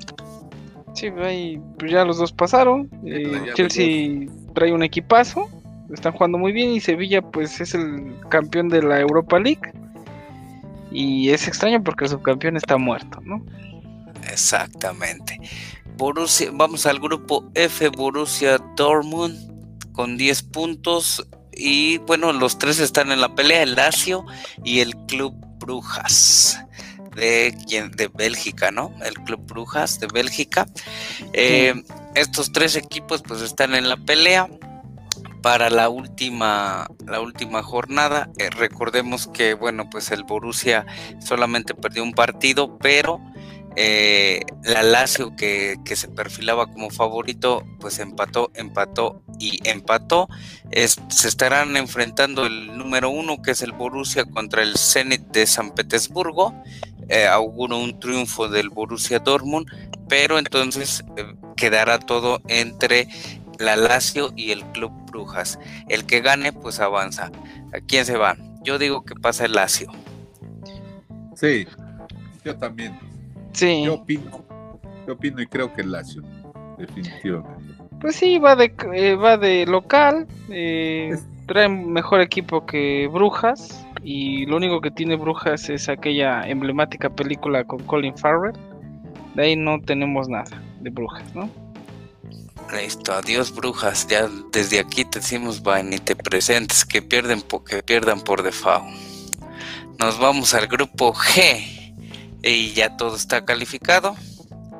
Sí, 0.94 1.08
ahí 1.22 1.60
pues 1.78 1.92
ya 1.92 2.04
los 2.04 2.16
dos 2.16 2.32
pasaron. 2.32 2.88
Eh, 3.04 3.52
Chelsea 3.54 4.28
trae 4.54 4.72
un 4.72 4.82
equipazo, 4.82 5.46
están 5.92 6.12
jugando 6.12 6.38
muy 6.38 6.52
bien 6.52 6.70
y 6.70 6.80
Sevilla 6.80 7.20
pues 7.20 7.60
es 7.60 7.74
el 7.74 8.14
campeón 8.30 8.70
de 8.70 8.82
la 8.82 9.00
Europa 9.00 9.38
League. 9.38 9.60
Y 10.96 11.28
es 11.28 11.46
extraño 11.46 11.84
porque 11.84 12.04
el 12.04 12.10
subcampeón 12.10 12.56
está 12.56 12.78
muerto, 12.78 13.20
¿no? 13.20 13.44
Exactamente. 14.32 15.38
Borussia, 15.98 16.48
vamos 16.54 16.86
al 16.86 16.98
grupo 17.00 17.44
F, 17.52 17.88
Borussia 17.88 18.56
Dortmund 18.76 19.92
con 19.92 20.16
10 20.16 20.42
puntos. 20.44 21.28
Y 21.52 21.98
bueno, 21.98 22.32
los 22.32 22.56
tres 22.56 22.78
están 22.78 23.12
en 23.12 23.20
la 23.20 23.34
pelea, 23.34 23.62
el 23.62 23.74
Lazio 23.74 24.24
y 24.64 24.80
el 24.80 24.96
Club 25.06 25.34
Brujas 25.58 26.64
de, 27.14 27.54
de 27.94 28.08
Bélgica, 28.14 28.70
¿no? 28.70 28.90
El 29.04 29.16
Club 29.16 29.46
Brujas 29.46 30.00
de 30.00 30.06
Bélgica. 30.06 30.66
Eh, 31.34 31.74
estos 32.14 32.52
tres 32.52 32.74
equipos 32.74 33.20
pues 33.20 33.42
están 33.42 33.74
en 33.74 33.90
la 33.90 33.98
pelea 33.98 34.48
para 35.46 35.70
la 35.70 35.88
última, 35.88 36.88
la 37.06 37.20
última 37.20 37.62
jornada. 37.62 38.28
Eh, 38.36 38.50
recordemos 38.50 39.28
que, 39.28 39.54
bueno, 39.54 39.88
pues 39.88 40.10
el 40.10 40.24
Borussia 40.24 40.84
solamente 41.20 41.72
perdió 41.72 42.02
un 42.02 42.14
partido, 42.14 42.76
pero 42.78 43.20
eh, 43.76 44.40
la 44.64 44.82
Lazio 44.82 45.36
que, 45.36 45.78
se 45.84 46.08
perfilaba 46.08 46.66
como 46.66 46.90
favorito, 46.90 47.64
pues 47.78 48.00
empató, 48.00 48.50
empató 48.54 49.22
y 49.38 49.60
empató. 49.68 50.28
se 50.72 51.28
estarán 51.28 51.76
enfrentando 51.76 52.44
el 52.44 52.76
número 52.76 53.10
uno, 53.10 53.40
que 53.40 53.52
es 53.52 53.62
el 53.62 53.70
Borussia, 53.70 54.24
contra 54.24 54.64
el 54.64 54.76
Zenit 54.76 55.28
de 55.28 55.46
San 55.46 55.70
Petersburgo. 55.70 56.60
Eh, 57.08 57.24
auguro 57.28 57.78
un 57.78 58.00
triunfo 58.00 58.48
del 58.48 58.68
Borussia 58.68 59.20
Dortmund, 59.20 59.68
pero 60.08 60.40
entonces 60.40 61.04
quedará 61.56 62.00
todo 62.00 62.42
entre 62.48 63.06
la 63.58 63.76
Lazio 63.76 64.32
y 64.36 64.50
el 64.50 64.64
Club 64.72 64.92
Brujas. 65.10 65.58
El 65.88 66.06
que 66.06 66.20
gane, 66.20 66.52
pues 66.52 66.80
avanza. 66.80 67.30
¿A 67.72 67.80
quién 67.80 68.04
se 68.04 68.16
va? 68.16 68.36
Yo 68.62 68.78
digo 68.78 69.04
que 69.04 69.14
pasa 69.14 69.44
el 69.44 69.52
Lazio. 69.52 69.90
Sí, 71.34 71.66
yo 72.44 72.56
también. 72.56 72.98
Sí. 73.52 73.82
Yo 73.84 73.94
opino, 73.94 74.44
yo 75.06 75.14
opino 75.14 75.40
y 75.40 75.46
creo 75.46 75.72
que 75.72 75.82
el 75.82 75.92
Lazio, 75.92 76.22
definitivamente. 76.78 77.76
Pues 78.00 78.16
sí, 78.16 78.38
va 78.38 78.56
de, 78.56 78.74
eh, 78.94 79.14
va 79.14 79.38
de 79.38 79.64
local, 79.66 80.26
eh, 80.50 81.16
trae 81.46 81.68
mejor 81.68 82.20
equipo 82.20 82.66
que 82.66 83.08
Brujas 83.10 83.86
y 84.02 84.46
lo 84.46 84.56
único 84.56 84.80
que 84.80 84.90
tiene 84.90 85.16
Brujas 85.16 85.68
es 85.70 85.88
aquella 85.88 86.46
emblemática 86.46 87.08
película 87.08 87.64
con 87.64 87.80
Colin 87.84 88.16
Farrell. 88.16 88.52
De 89.34 89.42
ahí 89.42 89.56
no 89.56 89.80
tenemos 89.80 90.28
nada 90.28 90.62
de 90.80 90.90
Brujas, 90.90 91.34
¿no? 91.34 91.48
Listo, 92.72 93.12
adiós 93.12 93.54
brujas. 93.54 94.06
Ya 94.08 94.28
desde 94.52 94.80
aquí 94.80 95.04
te 95.04 95.20
decimos, 95.20 95.62
va, 95.62 95.82
ni 95.82 95.98
te 95.98 96.16
presentes, 96.16 96.84
que 96.84 97.02
pierden 97.02 97.42
que 97.64 97.82
pierdan 97.82 98.20
por 98.20 98.42
default. 98.42 98.84
Nos 99.98 100.18
vamos 100.18 100.52
al 100.54 100.66
grupo 100.66 101.14
G 101.14 101.94
y 102.42 102.72
ya 102.72 102.96
todo 102.96 103.16
está 103.16 103.44
calificado. 103.44 104.16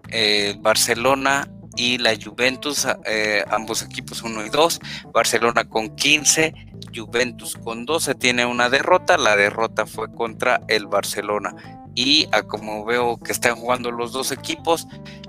Eh, 0.09 0.57
Barcelona 0.61 1.49
y 1.77 1.99
la 1.99 2.14
Juventus, 2.16 2.87
eh, 3.05 3.44
ambos 3.51 3.83
equipos 3.83 4.22
1 4.22 4.44
y 4.44 4.51
2. 4.51 4.81
Barcelona 5.12 5.64
con 5.64 5.94
15, 5.94 6.55
Juventus 6.94 7.57
con 7.57 7.87
12 7.87 8.14
tiene 8.14 8.46
una 8.46 8.68
derrota. 8.68 9.16
La 9.16 9.37
derrota 9.37 9.87
fue 9.87 10.12
contra 10.12 10.61
el 10.68 10.87
Barcelona. 10.87 11.55
Y 11.96 12.28
a 12.30 12.42
como 12.42 12.85
veo 12.85 13.16
que 13.16 13.32
están 13.32 13.56
jugando 13.56 13.90
los 13.90 14.12
dos 14.12 14.30
equipos, 14.30 14.87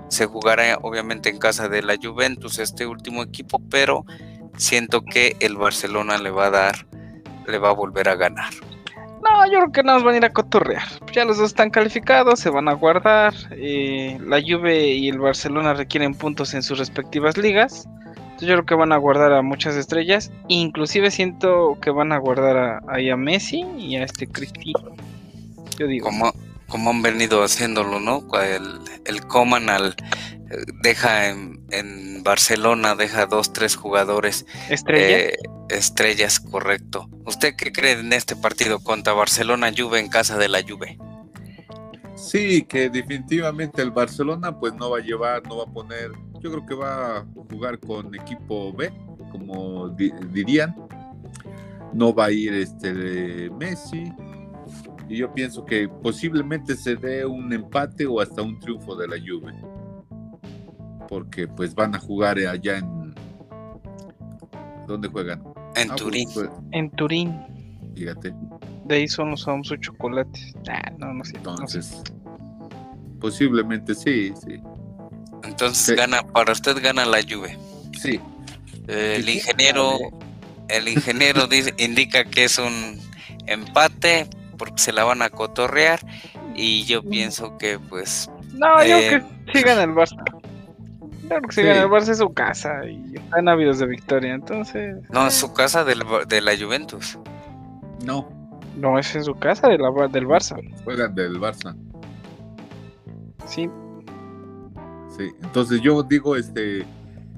se 0.08 0.26
jugará 0.26 0.78
obviamente 0.82 1.30
en 1.30 1.38
casa 1.38 1.68
de 1.68 1.82
la 1.82 1.96
Juventus 2.00 2.60
este 2.60 2.86
último 2.86 3.22
equipo, 3.22 3.60
pero 3.70 4.04
siento 4.56 5.02
que 5.02 5.36
el 5.40 5.56
Barcelona 5.56 6.18
le 6.18 6.30
va 6.30 6.46
a 6.46 6.50
dar, 6.50 6.86
le 7.46 7.58
va 7.58 7.70
a 7.70 7.72
volver 7.72 8.08
a 8.08 8.14
ganar. 8.14 8.52
No, 9.22 9.44
yo 9.46 9.58
creo 9.58 9.72
que 9.72 9.82
no 9.82 9.94
nos 9.94 10.04
van 10.04 10.14
a 10.14 10.16
ir 10.18 10.24
a 10.24 10.32
cotorrear. 10.32 10.84
Ya 11.12 11.24
los 11.24 11.38
dos 11.38 11.48
están 11.48 11.70
calificados, 11.70 12.38
se 12.38 12.50
van 12.50 12.68
a 12.68 12.74
guardar. 12.74 13.34
Eh, 13.50 14.18
la 14.24 14.40
Juve 14.40 14.88
y 14.88 15.08
el 15.08 15.18
Barcelona 15.18 15.74
requieren 15.74 16.14
puntos 16.14 16.54
en 16.54 16.62
sus 16.62 16.78
respectivas 16.78 17.36
ligas. 17.36 17.88
Entonces 18.16 18.48
yo 18.48 18.54
creo 18.54 18.66
que 18.66 18.74
van 18.76 18.92
a 18.92 18.96
guardar 18.96 19.32
a 19.32 19.42
muchas 19.42 19.74
estrellas. 19.74 20.30
Inclusive 20.46 21.10
siento 21.10 21.76
que 21.80 21.90
van 21.90 22.12
a 22.12 22.18
guardar 22.18 22.56
a, 22.56 22.80
a, 22.86 23.16
Messi 23.16 23.66
y 23.76 23.96
a 23.96 24.04
este 24.04 24.28
Cristiano. 24.28 24.92
Yo 25.78 25.86
digo. 25.88 26.06
Como, 26.06 26.32
como 26.68 26.90
han 26.90 27.02
venido 27.02 27.42
haciéndolo, 27.42 28.00
¿no? 28.00 28.26
El, 28.40 28.80
el 29.04 29.26
Coman 29.26 29.70
al 29.70 29.96
deja 30.82 31.28
en, 31.28 31.60
en, 31.70 32.22
Barcelona, 32.22 32.94
deja 32.94 33.26
dos, 33.26 33.52
tres 33.52 33.76
jugadores. 33.76 34.46
¿Estrellas? 34.68 35.20
Eh, 35.20 35.36
estrellas, 35.70 36.40
correcto. 36.40 37.08
¿Usted 37.26 37.54
qué 37.56 37.72
cree 37.72 37.92
en 37.92 38.12
este 38.12 38.36
partido 38.36 38.80
contra 38.80 39.12
Barcelona 39.12 39.72
Juve 39.76 39.98
en 40.00 40.08
casa 40.08 40.38
de 40.38 40.48
la 40.48 40.62
Juve? 40.62 40.98
Sí, 42.16 42.62
que 42.62 42.90
definitivamente 42.90 43.80
el 43.80 43.90
Barcelona 43.90 44.58
pues 44.58 44.74
no 44.74 44.90
va 44.90 44.98
a 44.98 45.02
llevar, 45.02 45.46
no 45.46 45.58
va 45.58 45.64
a 45.64 45.72
poner, 45.72 46.10
yo 46.40 46.50
creo 46.50 46.66
que 46.66 46.74
va 46.74 47.18
a 47.18 47.26
jugar 47.50 47.78
con 47.78 48.14
equipo 48.14 48.72
B, 48.72 48.90
como 49.30 49.88
dirían. 49.88 50.74
No 51.92 52.12
va 52.12 52.26
a 52.26 52.30
ir 52.30 52.52
este 52.52 53.48
Messi, 53.50 54.12
y 55.08 55.16
yo 55.16 55.32
pienso 55.32 55.64
que 55.64 55.88
posiblemente 55.88 56.76
se 56.76 56.96
dé 56.96 57.24
un 57.24 57.52
empate 57.52 58.06
o 58.06 58.20
hasta 58.20 58.42
un 58.42 58.58
triunfo 58.58 58.94
de 58.94 59.08
la 59.08 59.16
Juve 59.16 59.54
porque 61.08 61.48
pues 61.48 61.74
van 61.74 61.94
a 61.94 61.98
jugar 61.98 62.38
allá 62.38 62.78
en 62.78 63.14
¿dónde 64.86 65.08
juegan? 65.08 65.42
En 65.74 65.90
ah, 65.90 65.94
pues, 65.94 66.02
Turín. 66.02 66.28
Pues, 66.32 66.50
en 66.72 66.90
Turín. 66.90 67.40
Fíjate. 67.94 68.32
De 68.84 68.94
ahí 68.94 69.08
son 69.08 69.30
los 69.30 69.44
famosos 69.44 69.80
chocolates. 69.80 70.54
Ah, 70.68 70.92
no, 70.98 71.12
no 71.12 71.24
sé. 71.24 71.36
Entonces, 71.36 72.02
posiblemente 73.20 73.94
sí, 73.94 74.32
sí. 74.44 74.60
Entonces 75.44 75.96
gana, 75.96 76.22
para 76.22 76.52
usted 76.52 76.82
gana 76.82 77.04
la 77.04 77.18
Juve. 77.22 77.58
Sí. 77.98 78.20
el 78.86 79.28
ingeniero, 79.28 79.98
el 80.68 80.88
ingeniero 80.88 81.46
dice, 81.46 81.74
indica 81.78 82.24
que 82.24 82.44
es 82.44 82.58
un 82.58 82.98
empate 83.46 84.28
porque 84.58 84.78
se 84.78 84.92
la 84.92 85.04
van 85.04 85.22
a 85.22 85.30
cotorrear 85.30 86.00
y 86.54 86.84
yo 86.84 87.02
pienso 87.02 87.56
que 87.56 87.78
pues 87.78 88.30
no, 88.58 88.84
yo 88.84 88.96
eh, 88.98 89.24
que 89.46 89.58
sí 89.58 89.64
gana 89.64 89.84
el 89.84 89.90
Barça. 89.90 90.22
Claro 91.28 91.42
que 91.48 91.54
si 91.54 91.62
gana 91.62 91.82
el 91.82 91.88
Barça 91.88 92.10
es 92.10 92.18
su 92.18 92.32
casa 92.32 92.84
y 92.86 93.14
están 93.14 93.48
ávidos 93.48 93.78
de 93.78 93.86
victoria, 93.86 94.34
entonces. 94.34 94.96
No, 95.10 95.26
es 95.26 95.34
su 95.34 95.52
casa 95.52 95.84
del, 95.84 96.02
de 96.26 96.40
la 96.40 96.56
Juventus. 96.56 97.18
No. 98.04 98.28
No, 98.76 98.98
es 98.98 99.14
en 99.14 99.24
su 99.24 99.34
casa 99.34 99.68
de 99.68 99.78
la, 99.78 99.90
del 100.08 100.26
Barça. 100.26 100.56
Juegan 100.84 101.14
del 101.14 101.38
Barça. 101.38 101.76
Sí. 103.46 103.70
Sí, 105.16 105.30
entonces 105.42 105.80
yo 105.80 106.02
digo 106.02 106.36
este 106.36 106.86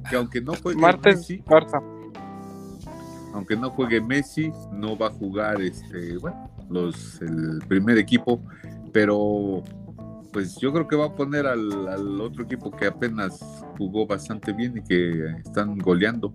que 0.08 0.16
aunque 0.16 0.40
no 0.40 0.54
juegue 0.54 0.80
Messi, 0.80 1.38
Barça. 1.42 1.82
Aunque 3.32 3.56
no 3.56 3.70
juegue 3.70 4.00
Messi, 4.00 4.52
no 4.72 4.98
va 4.98 5.06
a 5.06 5.10
jugar 5.10 5.60
este, 5.60 6.18
bueno, 6.18 6.49
los 6.70 7.20
el 7.20 7.60
primer 7.68 7.98
equipo, 7.98 8.42
pero 8.92 9.62
pues 10.32 10.56
yo 10.58 10.72
creo 10.72 10.86
que 10.86 10.96
va 10.96 11.06
a 11.06 11.14
poner 11.14 11.46
al, 11.46 12.20
otro 12.20 12.44
equipo 12.44 12.70
que 12.70 12.86
apenas 12.86 13.40
jugó 13.76 14.06
bastante 14.06 14.52
bien 14.52 14.78
y 14.78 14.82
que 14.82 15.36
están 15.44 15.76
goleando. 15.78 16.32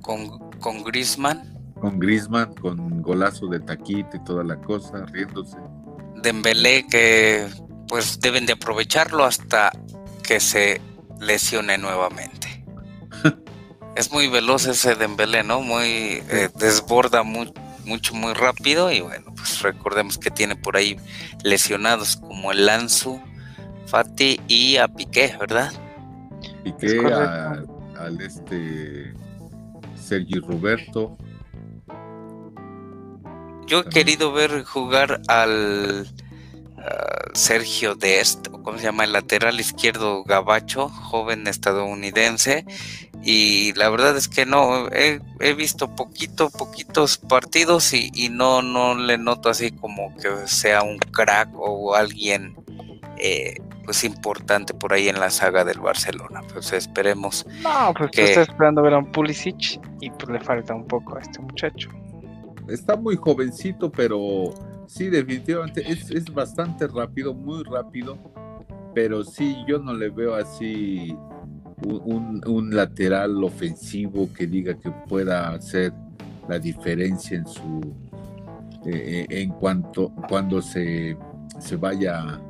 Con, 0.00 0.50
con 0.58 0.82
Grisman. 0.82 1.42
Con 1.80 1.98
Grisman, 1.98 2.54
con 2.54 3.02
golazo 3.02 3.46
de 3.46 3.60
taquito 3.60 4.16
y 4.16 4.24
toda 4.24 4.42
la 4.42 4.56
cosa, 4.56 5.04
riéndose. 5.06 5.56
Dembélé 6.22 6.86
que 6.86 7.46
pues 7.88 8.20
deben 8.20 8.46
de 8.46 8.54
aprovecharlo 8.54 9.24
hasta 9.24 9.72
que 10.22 10.40
se 10.40 10.80
lesione 11.20 11.78
nuevamente. 11.78 12.64
es 13.96 14.12
muy 14.12 14.28
veloz 14.28 14.66
ese 14.66 14.94
Dembélé, 14.94 15.44
¿no? 15.44 15.60
Muy 15.60 16.22
eh, 16.28 16.48
desborda 16.56 17.22
mucho 17.22 17.52
mucho, 17.84 18.14
muy 18.14 18.32
rápido. 18.34 18.90
Y 18.90 19.00
bueno, 19.00 19.32
pues 19.34 19.60
recordemos 19.62 20.18
que 20.18 20.30
tiene 20.30 20.56
por 20.56 20.76
ahí 20.76 20.96
lesionados 21.42 22.16
como 22.16 22.52
el 22.52 22.66
Lanzu, 22.66 23.20
Fati 23.86 24.40
y 24.48 24.76
a 24.76 24.88
Piqué, 24.88 25.36
¿verdad? 25.38 25.72
Piqué, 26.64 26.98
al 27.98 28.20
este 28.20 29.14
Sergi 29.94 30.38
Roberto. 30.40 31.16
Yo 33.66 33.80
he 33.80 33.84
querido 33.84 34.32
ver 34.32 34.64
jugar 34.64 35.22
al 35.28 36.06
Sergio 37.32 37.94
Dest, 37.94 38.48
o 38.48 38.62
como 38.62 38.78
se 38.78 38.84
llama, 38.84 39.04
el 39.04 39.12
lateral 39.12 39.60
izquierdo 39.60 40.24
gabacho, 40.24 40.88
joven 40.88 41.46
estadounidense, 41.46 42.66
y 43.24 43.72
la 43.74 43.88
verdad 43.88 44.16
es 44.16 44.28
que 44.28 44.46
no, 44.46 44.88
he, 44.88 45.20
visto 45.54 45.94
poquito, 45.94 46.50
poquitos 46.50 47.18
partidos 47.18 47.94
y, 47.94 48.28
no, 48.30 48.62
no 48.62 48.96
le 48.96 49.16
noto 49.16 49.48
así 49.48 49.70
como 49.70 50.16
que 50.16 50.28
sea 50.46 50.82
un 50.82 50.98
crack 50.98 51.50
o 51.54 51.94
alguien 51.94 52.56
eh, 53.18 53.54
pues 53.84 54.02
importante 54.02 54.74
por 54.74 54.92
ahí 54.92 55.08
en 55.08 55.20
la 55.20 55.30
saga 55.30 55.64
del 55.64 55.78
Barcelona. 55.78 56.40
Pues 56.52 56.72
esperemos. 56.72 57.46
No, 57.62 57.94
pues 57.96 58.10
que... 58.10 58.24
está 58.24 58.42
esperando 58.42 58.82
ver 58.82 58.94
a 58.94 58.98
un 58.98 59.12
Pulisic 59.12 59.80
y 60.00 60.10
pues 60.10 60.28
le 60.28 60.40
falta 60.40 60.74
un 60.74 60.86
poco 60.86 61.16
a 61.16 61.20
este 61.20 61.38
muchacho. 61.40 61.90
Está 62.68 62.96
muy 62.96 63.16
jovencito, 63.16 63.90
pero 63.90 64.52
sí, 64.86 65.08
definitivamente 65.08 65.84
es, 65.86 66.10
es 66.10 66.32
bastante 66.32 66.88
rápido, 66.88 67.34
muy 67.34 67.62
rápido, 67.62 68.18
pero 68.94 69.22
sí, 69.22 69.56
yo 69.68 69.78
no 69.78 69.94
le 69.94 70.10
veo 70.10 70.34
así 70.34 71.16
un, 71.86 72.74
lateral 72.74 73.42
ofensivo 73.44 74.28
que 74.32 74.46
diga 74.46 74.74
que 74.74 74.90
pueda 74.90 75.50
hacer 75.50 75.92
la 76.48 76.58
diferencia 76.58 77.36
en 77.36 77.46
su 77.46 77.94
eh, 78.86 79.26
en 79.28 79.50
cuanto 79.50 80.12
cuando 80.28 80.60
se, 80.60 81.16
se 81.60 81.76
vaya 81.76 82.40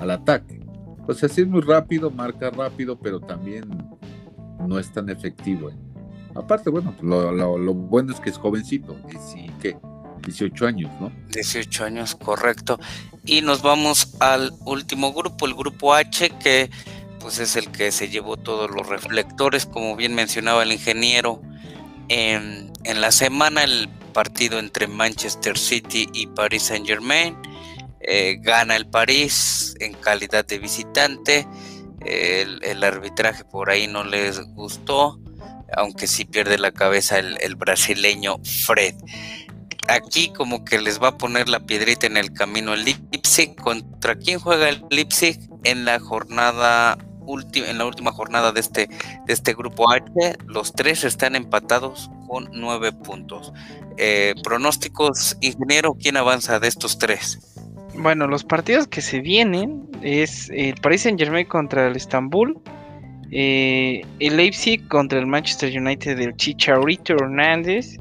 al 0.00 0.10
ataque. 0.10 0.60
Pues 1.06 1.22
así 1.24 1.42
es 1.42 1.48
muy 1.48 1.60
rápido, 1.60 2.10
marca 2.10 2.50
rápido, 2.50 2.98
pero 2.98 3.20
también 3.20 3.64
no 4.66 4.78
es 4.78 4.92
tan 4.92 5.08
efectivo. 5.10 5.70
¿eh? 5.70 5.76
Aparte, 6.34 6.70
bueno, 6.70 6.94
lo, 7.02 7.32
lo, 7.32 7.74
bueno 7.74 8.12
es 8.12 8.20
que 8.20 8.30
es 8.30 8.38
jovencito, 8.38 8.96
y 9.36 9.48
que 9.60 9.76
18 10.24 10.66
años, 10.66 10.90
¿no? 11.00 11.12
18 11.32 11.84
años, 11.84 12.14
correcto. 12.14 12.78
Y 13.24 13.42
nos 13.42 13.62
vamos 13.62 14.16
al 14.20 14.52
último 14.64 15.12
grupo, 15.12 15.46
el 15.46 15.54
grupo 15.54 15.94
H, 15.94 16.30
que 16.42 16.70
pues 17.24 17.38
es 17.38 17.56
el 17.56 17.72
que 17.72 17.90
se 17.90 18.10
llevó 18.10 18.36
todos 18.36 18.70
los 18.70 18.86
reflectores, 18.86 19.64
como 19.64 19.96
bien 19.96 20.14
mencionaba 20.14 20.62
el 20.62 20.72
ingeniero. 20.72 21.40
En, 22.10 22.70
la 22.84 23.10
semana 23.12 23.64
el 23.64 23.88
partido 24.12 24.58
entre 24.58 24.88
Manchester 24.88 25.56
City 25.56 26.06
y 26.12 26.26
Paris 26.26 26.64
Saint 26.64 26.86
Germain. 26.86 27.34
Eh, 28.00 28.36
gana 28.42 28.76
el 28.76 28.86
París 28.86 29.74
en 29.80 29.94
calidad 29.94 30.44
de 30.44 30.58
visitante. 30.58 31.48
el, 32.04 32.84
arbitraje 32.84 33.42
por 33.42 33.70
ahí 33.70 33.86
no 33.86 34.04
les 34.04 34.38
gustó, 34.52 35.18
aunque 35.78 36.06
sí 36.06 36.26
pierde 36.26 36.58
la 36.58 36.72
cabeza 36.72 37.18
el, 37.18 37.38
el 37.40 37.56
brasileño 37.56 38.36
Fred 38.44 38.96
aquí 39.88 40.30
como 40.30 40.64
que 40.64 40.80
les 40.80 41.02
va 41.02 41.08
a 41.08 41.18
poner 41.18 41.48
la 41.48 41.60
piedrita 41.60 42.06
en 42.06 42.16
el 42.16 42.32
camino 42.32 42.74
el 42.74 42.84
Leipzig. 42.84 43.54
¿Contra 43.56 44.14
quién 44.16 44.38
juega 44.38 44.68
el 44.68 44.82
Leipzig 44.90 45.38
en 45.64 45.84
la 45.84 46.00
jornada 46.00 46.98
en 47.54 47.78
la 47.78 47.86
última 47.86 48.12
jornada 48.12 48.52
de 48.52 48.60
este, 48.60 48.88
de 49.26 49.32
este 49.32 49.54
grupo 49.54 49.90
H. 49.90 50.04
Los 50.46 50.72
tres 50.72 51.04
están 51.04 51.34
empatados 51.36 52.10
con 52.28 52.48
nueve 52.52 52.92
puntos. 52.92 53.52
Eh, 53.96 54.34
pronósticos, 54.42 55.36
ingeniero, 55.40 55.94
¿quién 55.94 56.16
avanza 56.16 56.58
de 56.58 56.68
estos 56.68 56.98
tres? 56.98 57.38
Bueno, 57.96 58.26
los 58.26 58.42
partidos 58.44 58.88
que 58.88 59.00
se 59.00 59.20
vienen 59.20 59.88
es 60.02 60.50
el 60.50 60.74
Paris 60.80 61.02
Saint 61.02 61.18
Germain 61.18 61.46
contra 61.46 61.86
el 61.86 61.96
Estambul, 61.96 62.58
eh, 63.30 64.02
el 64.18 64.36
Leipzig 64.36 64.86
contra 64.88 65.18
el 65.18 65.26
Manchester 65.26 65.72
United 65.76 66.18
del 66.18 66.34
Chicharito 66.36 67.14
Hernández. 67.14 67.96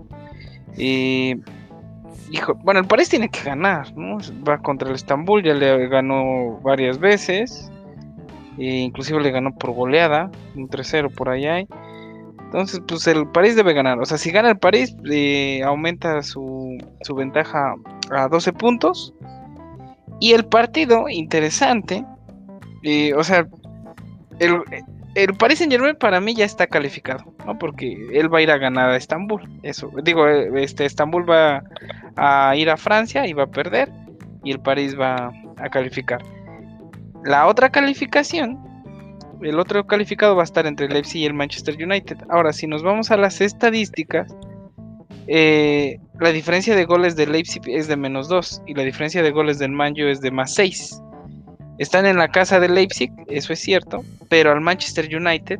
Eh, 0.77 1.37
bueno, 2.63 2.79
el 2.79 2.87
París 2.87 3.09
tiene 3.09 3.29
que 3.29 3.43
ganar, 3.43 3.95
¿no? 3.95 4.17
Va 4.47 4.57
contra 4.57 4.89
el 4.89 4.95
Estambul, 4.95 5.43
ya 5.43 5.53
le 5.53 5.87
ganó 5.87 6.59
varias 6.63 6.97
veces. 6.97 7.69
E 8.57 8.77
inclusive 8.77 9.21
le 9.21 9.31
ganó 9.31 9.55
por 9.55 9.71
goleada, 9.71 10.31
un 10.55 10.69
3-0 10.69 11.13
por 11.13 11.29
allá. 11.29 11.59
Entonces, 12.45 12.81
pues 12.87 13.07
el 13.07 13.27
París 13.27 13.55
debe 13.55 13.73
ganar. 13.73 13.99
O 13.99 14.05
sea, 14.05 14.17
si 14.17 14.31
gana 14.31 14.49
el 14.49 14.59
París, 14.59 14.95
aumenta 15.65 16.21
su, 16.21 16.77
su, 17.01 17.15
ventaja 17.15 17.73
a 18.11 18.27
12 18.27 18.53
puntos. 18.53 19.13
Y 20.19 20.33
el 20.33 20.45
partido, 20.45 21.09
interesante, 21.09 22.05
eh, 22.83 23.13
o 23.15 23.23
sea, 23.23 23.47
el, 24.39 24.61
el 25.15 25.33
Paris 25.35 25.59
Saint 25.59 25.71
Germain 25.71 25.95
para 25.95 26.19
mí 26.19 26.33
ya 26.33 26.45
está 26.45 26.67
calificado, 26.67 27.23
¿no? 27.45 27.57
Porque 27.57 27.95
él 28.13 28.33
va 28.33 28.39
a 28.39 28.41
ir 28.41 28.51
a 28.51 28.57
ganar 28.57 28.89
a 28.89 28.97
Estambul. 28.97 29.41
Eso, 29.63 29.91
digo, 30.03 30.27
este 30.27 30.85
Estambul 30.85 31.29
va 31.29 31.63
a 32.15 32.55
ir 32.55 32.69
a 32.69 32.77
Francia 32.77 33.27
y 33.27 33.33
va 33.33 33.43
a 33.43 33.51
perder. 33.51 33.91
Y 34.43 34.51
el 34.51 34.59
París 34.59 34.99
va 34.99 35.31
a 35.57 35.69
calificar. 35.69 36.21
La 37.25 37.47
otra 37.47 37.69
calificación, 37.69 38.59
el 39.41 39.59
otro 39.59 39.85
calificado 39.85 40.35
va 40.35 40.43
a 40.43 40.45
estar 40.45 40.65
entre 40.65 40.87
el 40.87 40.93
Leipzig 40.93 41.21
y 41.21 41.25
el 41.25 41.33
Manchester 41.33 41.75
United. 41.75 42.17
Ahora, 42.29 42.53
si 42.53 42.67
nos 42.67 42.83
vamos 42.83 43.11
a 43.11 43.17
las 43.17 43.41
estadísticas, 43.41 44.33
eh, 45.27 45.99
la 46.19 46.31
diferencia 46.31 46.75
de 46.75 46.85
goles 46.85 47.15
del 47.15 47.31
Leipzig 47.31 47.61
es 47.67 47.87
de 47.87 47.95
menos 47.95 48.27
2 48.27 48.63
y 48.67 48.73
la 48.73 48.83
diferencia 48.83 49.23
de 49.23 49.31
goles 49.31 49.59
del 49.59 49.71
Manjo 49.71 50.03
es 50.03 50.21
de 50.21 50.31
más 50.31 50.53
6. 50.53 51.01
Están 51.77 52.05
en 52.05 52.17
la 52.17 52.27
casa 52.27 52.59
del 52.59 52.75
Leipzig, 52.75 53.11
eso 53.27 53.53
es 53.53 53.59
cierto, 53.59 54.03
pero 54.29 54.51
al 54.51 54.61
Manchester 54.61 55.09
United 55.15 55.59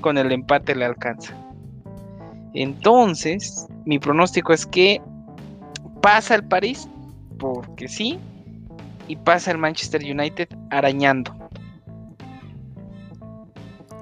con 0.00 0.18
el 0.18 0.32
empate 0.32 0.74
le 0.74 0.84
alcanza. 0.84 1.34
Entonces, 2.54 3.66
mi 3.84 3.98
pronóstico 3.98 4.52
es 4.52 4.66
que 4.66 5.00
pasa 6.02 6.34
el 6.34 6.44
París, 6.44 6.88
porque 7.38 7.88
sí, 7.88 8.18
y 9.08 9.16
pasa 9.16 9.50
el 9.50 9.58
Manchester 9.58 10.02
United 10.02 10.48
arañando. 10.70 11.34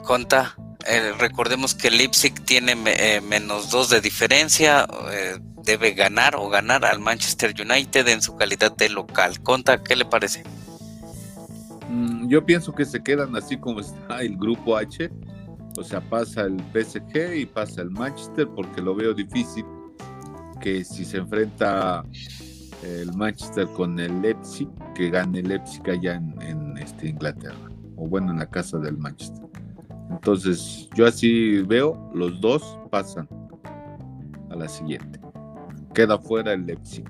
Conta, 0.05 0.57
eh, 0.87 1.13
recordemos 1.19 1.75
que 1.75 1.91
Leipzig 1.91 2.35
tiene 2.45 2.77
eh, 2.87 3.21
menos 3.21 3.71
dos 3.71 3.89
de 3.89 4.01
diferencia, 4.01 4.87
eh, 5.11 5.39
debe 5.65 5.93
ganar 5.93 6.35
o 6.37 6.49
ganar 6.49 6.85
al 6.85 6.99
Manchester 6.99 7.55
United 7.59 8.09
en 8.09 8.21
su 8.21 8.37
calidad 8.37 8.77
de 8.77 8.89
local. 8.89 9.41
Conta, 9.43 9.83
¿qué 9.83 9.95
le 9.95 10.05
parece? 10.05 10.43
Mm, 11.89 12.29
yo 12.29 12.45
pienso 12.45 12.75
que 12.75 12.85
se 12.85 13.03
quedan 13.03 13.37
así 13.37 13.57
como 13.57 13.81
está 13.81 14.23
el 14.23 14.37
grupo 14.37 14.77
H, 14.77 15.09
o 15.77 15.85
sea, 15.85 16.01
pasa 16.01 16.43
el 16.43 16.61
PSG 16.73 17.37
y 17.37 17.47
pasa 17.47 17.83
el 17.83 17.91
Manchester 17.91 18.49
porque 18.55 18.83
lo 18.83 18.95
veo 18.95 19.15
difícil 19.15 19.65
que 20.61 20.85
si 20.85 21.05
se 21.05 21.19
enfrenta 21.19 22.05
el 22.83 23.13
Manchester 23.15 23.67
con 23.69 23.99
el 23.99 24.23
Leipzig, 24.23 24.69
que 24.95 25.11
gane 25.11 25.41
el 25.41 25.49
Leipzig 25.49 25.83
allá 25.89 26.15
en, 26.15 26.77
este, 26.79 27.09
Inglaterra, 27.09 27.71
o 27.97 28.07
bueno, 28.07 28.33
en 28.33 28.39
la 28.39 28.51
casa 28.51 28.79
del 28.79 28.97
Manchester. 28.99 29.47
Entonces, 30.11 30.89
yo 30.95 31.07
así 31.07 31.63
veo, 31.63 32.11
los 32.15 32.41
dos 32.41 32.63
pasan 32.91 33.29
a 34.51 34.57
la 34.57 34.69
siguiente. 34.69 35.21
Queda 35.95 36.19
fuera 36.19 36.53
el 36.53 36.67
Leipzig. 36.67 37.05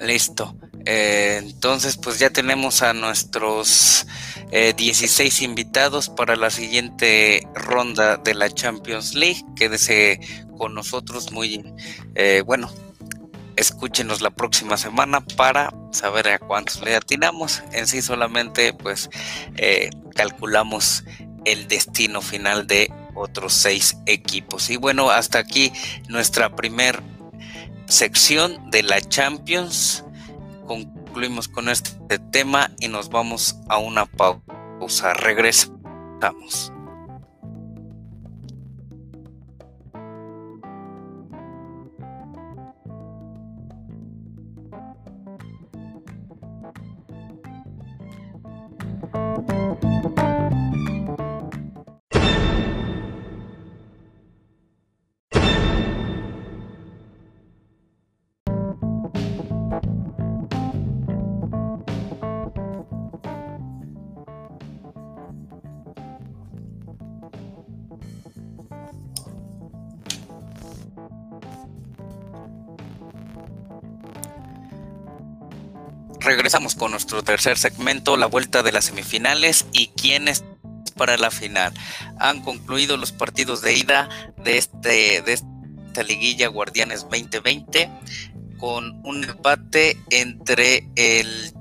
Listo. 0.00 0.56
Eh, 0.86 1.40
entonces, 1.42 1.96
pues 1.98 2.18
ya 2.18 2.30
tenemos 2.30 2.82
a 2.82 2.92
nuestros 2.94 4.06
16 4.50 5.40
eh, 5.40 5.44
invitados 5.44 6.08
para 6.08 6.36
la 6.36 6.50
siguiente 6.50 7.46
ronda 7.54 8.16
de 8.16 8.34
la 8.34 8.48
Champions 8.50 9.14
League. 9.14 9.44
Quédese 9.54 10.20
con 10.56 10.74
nosotros 10.74 11.32
muy 11.32 11.62
eh, 12.14 12.42
bueno. 12.46 12.70
Escúchenos 13.60 14.22
la 14.22 14.30
próxima 14.30 14.78
semana 14.78 15.20
para 15.36 15.70
saber 15.92 16.28
a 16.28 16.38
cuántos 16.38 16.80
le 16.80 16.96
atinamos. 16.96 17.62
En 17.72 17.86
sí 17.86 18.00
solamente 18.00 18.72
pues 18.72 19.10
calculamos 20.14 21.04
el 21.44 21.68
destino 21.68 22.22
final 22.22 22.66
de 22.66 22.90
otros 23.14 23.52
seis 23.52 23.98
equipos. 24.06 24.70
Y 24.70 24.78
bueno, 24.78 25.10
hasta 25.10 25.40
aquí 25.40 25.72
nuestra 26.08 26.56
primer 26.56 27.02
sección 27.86 28.70
de 28.70 28.82
la 28.82 29.02
Champions 29.02 30.04
concluimos 30.66 31.46
con 31.46 31.68
este 31.68 32.18
tema 32.18 32.70
y 32.78 32.88
nos 32.88 33.10
vamos 33.10 33.56
a 33.68 33.76
una 33.76 34.06
pausa. 34.06 35.12
Regresamos. 35.12 36.72
Regresamos 76.50 76.74
con 76.74 76.90
nuestro 76.90 77.22
tercer 77.22 77.58
segmento, 77.58 78.16
la 78.16 78.26
vuelta 78.26 78.64
de 78.64 78.72
las 78.72 78.86
semifinales 78.86 79.66
y 79.72 79.86
quiénes 79.86 80.42
para 80.96 81.16
la 81.16 81.30
final. 81.30 81.72
Han 82.18 82.42
concluido 82.42 82.96
los 82.96 83.12
partidos 83.12 83.62
de 83.62 83.74
ida 83.74 84.08
de, 84.36 84.58
este, 84.58 85.22
de 85.22 85.32
esta 85.32 86.02
liguilla 86.02 86.48
Guardianes 86.48 87.02
2020 87.02 87.88
con 88.58 89.00
un 89.04 89.22
empate 89.22 89.96
entre 90.10 90.88
el 90.96 91.52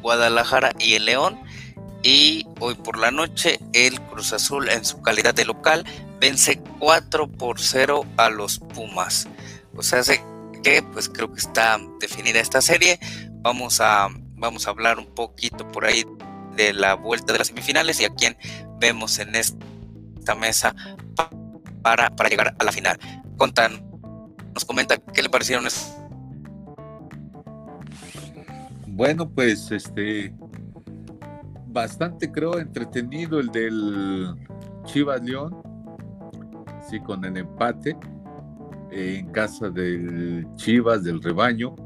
Guadalajara 0.00 0.70
y 0.78 0.94
el 0.94 1.06
León. 1.06 1.40
Y 2.04 2.46
hoy 2.60 2.76
por 2.76 3.00
la 3.00 3.10
noche 3.10 3.58
el 3.72 4.00
Cruz 4.00 4.32
Azul 4.32 4.68
en 4.68 4.84
su 4.84 5.02
calidad 5.02 5.34
de 5.34 5.44
local 5.44 5.84
vence 6.20 6.60
4 6.78 7.26
por 7.32 7.58
0 7.58 8.06
a 8.16 8.30
los 8.30 8.60
Pumas. 8.60 9.26
O 9.74 9.82
sea, 9.82 10.02
que 10.62 10.82
pues 10.92 11.08
creo 11.08 11.32
que 11.32 11.40
está 11.40 11.80
definida 11.98 12.38
esta 12.38 12.62
serie. 12.62 13.00
Vamos 13.42 13.80
a, 13.80 14.08
vamos 14.36 14.66
a 14.66 14.70
hablar 14.70 14.98
un 14.98 15.06
poquito 15.06 15.66
por 15.68 15.84
ahí 15.84 16.04
de 16.56 16.72
la 16.72 16.94
vuelta 16.94 17.32
de 17.32 17.38
las 17.38 17.48
semifinales 17.48 18.00
y 18.00 18.04
a 18.04 18.14
quién 18.14 18.36
vemos 18.78 19.18
en 19.18 19.34
esta 19.34 20.34
mesa 20.34 20.74
para, 21.82 22.10
para 22.10 22.28
llegar 22.28 22.54
a 22.58 22.64
la 22.64 22.72
final. 22.72 22.98
Contan, 23.36 23.72
nos 24.54 24.64
comenta 24.64 24.96
qué 24.96 25.22
le 25.22 25.28
parecieron. 25.28 25.66
Bueno, 28.86 29.28
pues 29.28 29.70
este 29.70 30.34
bastante 31.68 32.32
creo 32.32 32.58
entretenido 32.58 33.38
el 33.38 33.48
del 33.48 34.34
Chivas 34.86 35.22
León, 35.22 35.54
sí, 36.88 36.98
con 37.00 37.22
el 37.24 37.36
empate 37.36 37.96
en 38.90 39.30
casa 39.32 39.68
del 39.68 40.46
Chivas 40.56 41.04
del 41.04 41.22
rebaño 41.22 41.76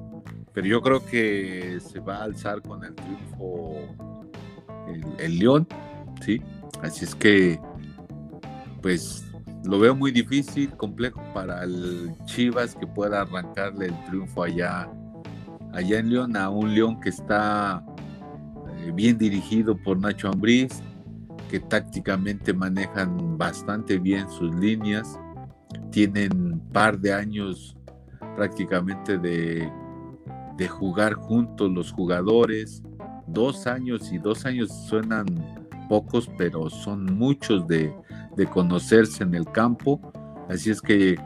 pero 0.61 0.73
yo 0.73 0.83
creo 0.83 1.07
que 1.07 1.79
se 1.81 2.01
va 2.01 2.19
a 2.19 2.25
alzar 2.25 2.61
con 2.61 2.85
el 2.85 2.95
triunfo 2.95 3.79
el, 5.19 5.39
León, 5.39 5.67
¿sí? 6.21 6.43
Así 6.83 7.07
es 7.07 7.15
que, 7.15 7.59
pues, 8.83 9.25
lo 9.65 9.79
veo 9.79 9.95
muy 9.95 10.11
difícil, 10.11 10.77
complejo 10.77 11.23
para 11.33 11.65
el 11.65 12.15
Chivas 12.27 12.75
que 12.75 12.87
pueda 12.87 13.23
arrancarle 13.23 13.87
el 13.87 14.05
triunfo 14.05 14.43
allá, 14.43 14.91
allá 15.73 15.99
en 15.99 16.11
León, 16.11 16.37
a 16.37 16.51
un 16.51 16.75
León 16.75 17.01
que 17.01 17.09
está 17.09 17.83
eh, 18.81 18.93
bien 18.95 19.17
dirigido 19.17 19.75
por 19.79 19.99
Nacho 19.99 20.29
Ambriz, 20.29 20.83
que 21.49 21.59
tácticamente 21.59 22.53
manejan 22.53 23.39
bastante 23.39 23.97
bien 23.97 24.29
sus 24.29 24.55
líneas, 24.57 25.19
tienen 25.91 26.61
par 26.71 26.99
de 26.99 27.15
años 27.15 27.75
prácticamente 28.37 29.17
de 29.17 29.80
de 30.61 30.69
jugar 30.69 31.15
juntos 31.15 31.71
los 31.73 31.91
jugadores. 31.91 32.83
Dos 33.27 33.67
años 33.67 34.13
y 34.13 34.19
dos 34.19 34.45
años 34.45 34.71
suenan 34.89 35.25
pocos, 35.89 36.31
pero 36.37 36.69
son 36.69 37.07
muchos 37.17 37.67
de, 37.67 37.95
de 38.37 38.47
conocerse 38.47 39.25
en 39.25 39.35
el 39.35 39.47
campo. 39.47 39.99
Así 40.51 40.69
es 40.69 40.83
que, 40.83 41.19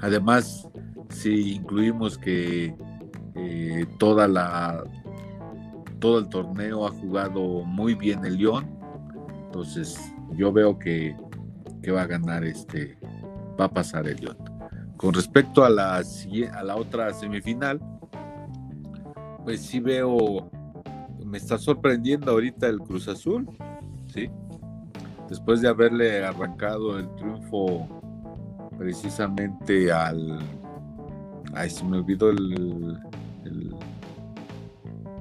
además, 0.00 0.66
si 1.10 1.56
incluimos 1.56 2.16
que 2.16 2.74
eh, 3.34 3.86
toda 3.98 4.26
la, 4.26 4.82
todo 5.98 6.20
el 6.20 6.28
torneo 6.30 6.86
ha 6.86 6.90
jugado 6.90 7.64
muy 7.64 7.94
bien 7.94 8.24
el 8.24 8.38
León, 8.38 8.66
entonces 9.44 10.00
yo 10.36 10.50
veo 10.54 10.78
que, 10.78 11.14
que 11.82 11.90
va 11.90 12.02
a 12.02 12.06
ganar 12.06 12.44
este, 12.44 12.98
va 13.60 13.66
a 13.66 13.70
pasar 13.70 14.08
el 14.08 14.16
León. 14.22 14.38
Con 14.96 15.12
respecto 15.12 15.64
a 15.64 15.68
la, 15.68 15.96
a 15.96 16.62
la 16.64 16.76
otra 16.76 17.12
semifinal, 17.12 17.78
pues 19.48 19.62
sí 19.62 19.80
veo, 19.80 20.50
me 21.24 21.38
está 21.38 21.56
sorprendiendo 21.56 22.32
ahorita 22.32 22.66
el 22.66 22.80
Cruz 22.80 23.08
Azul, 23.08 23.48
¿sí? 24.12 24.28
Después 25.26 25.62
de 25.62 25.68
haberle 25.68 26.22
arrancado 26.22 26.98
el 26.98 27.08
triunfo 27.16 27.88
precisamente 28.76 29.90
al... 29.90 30.38
Ay, 31.54 31.70
se 31.70 31.82
me 31.82 31.96
olvidó 31.96 32.28
el, 32.28 32.98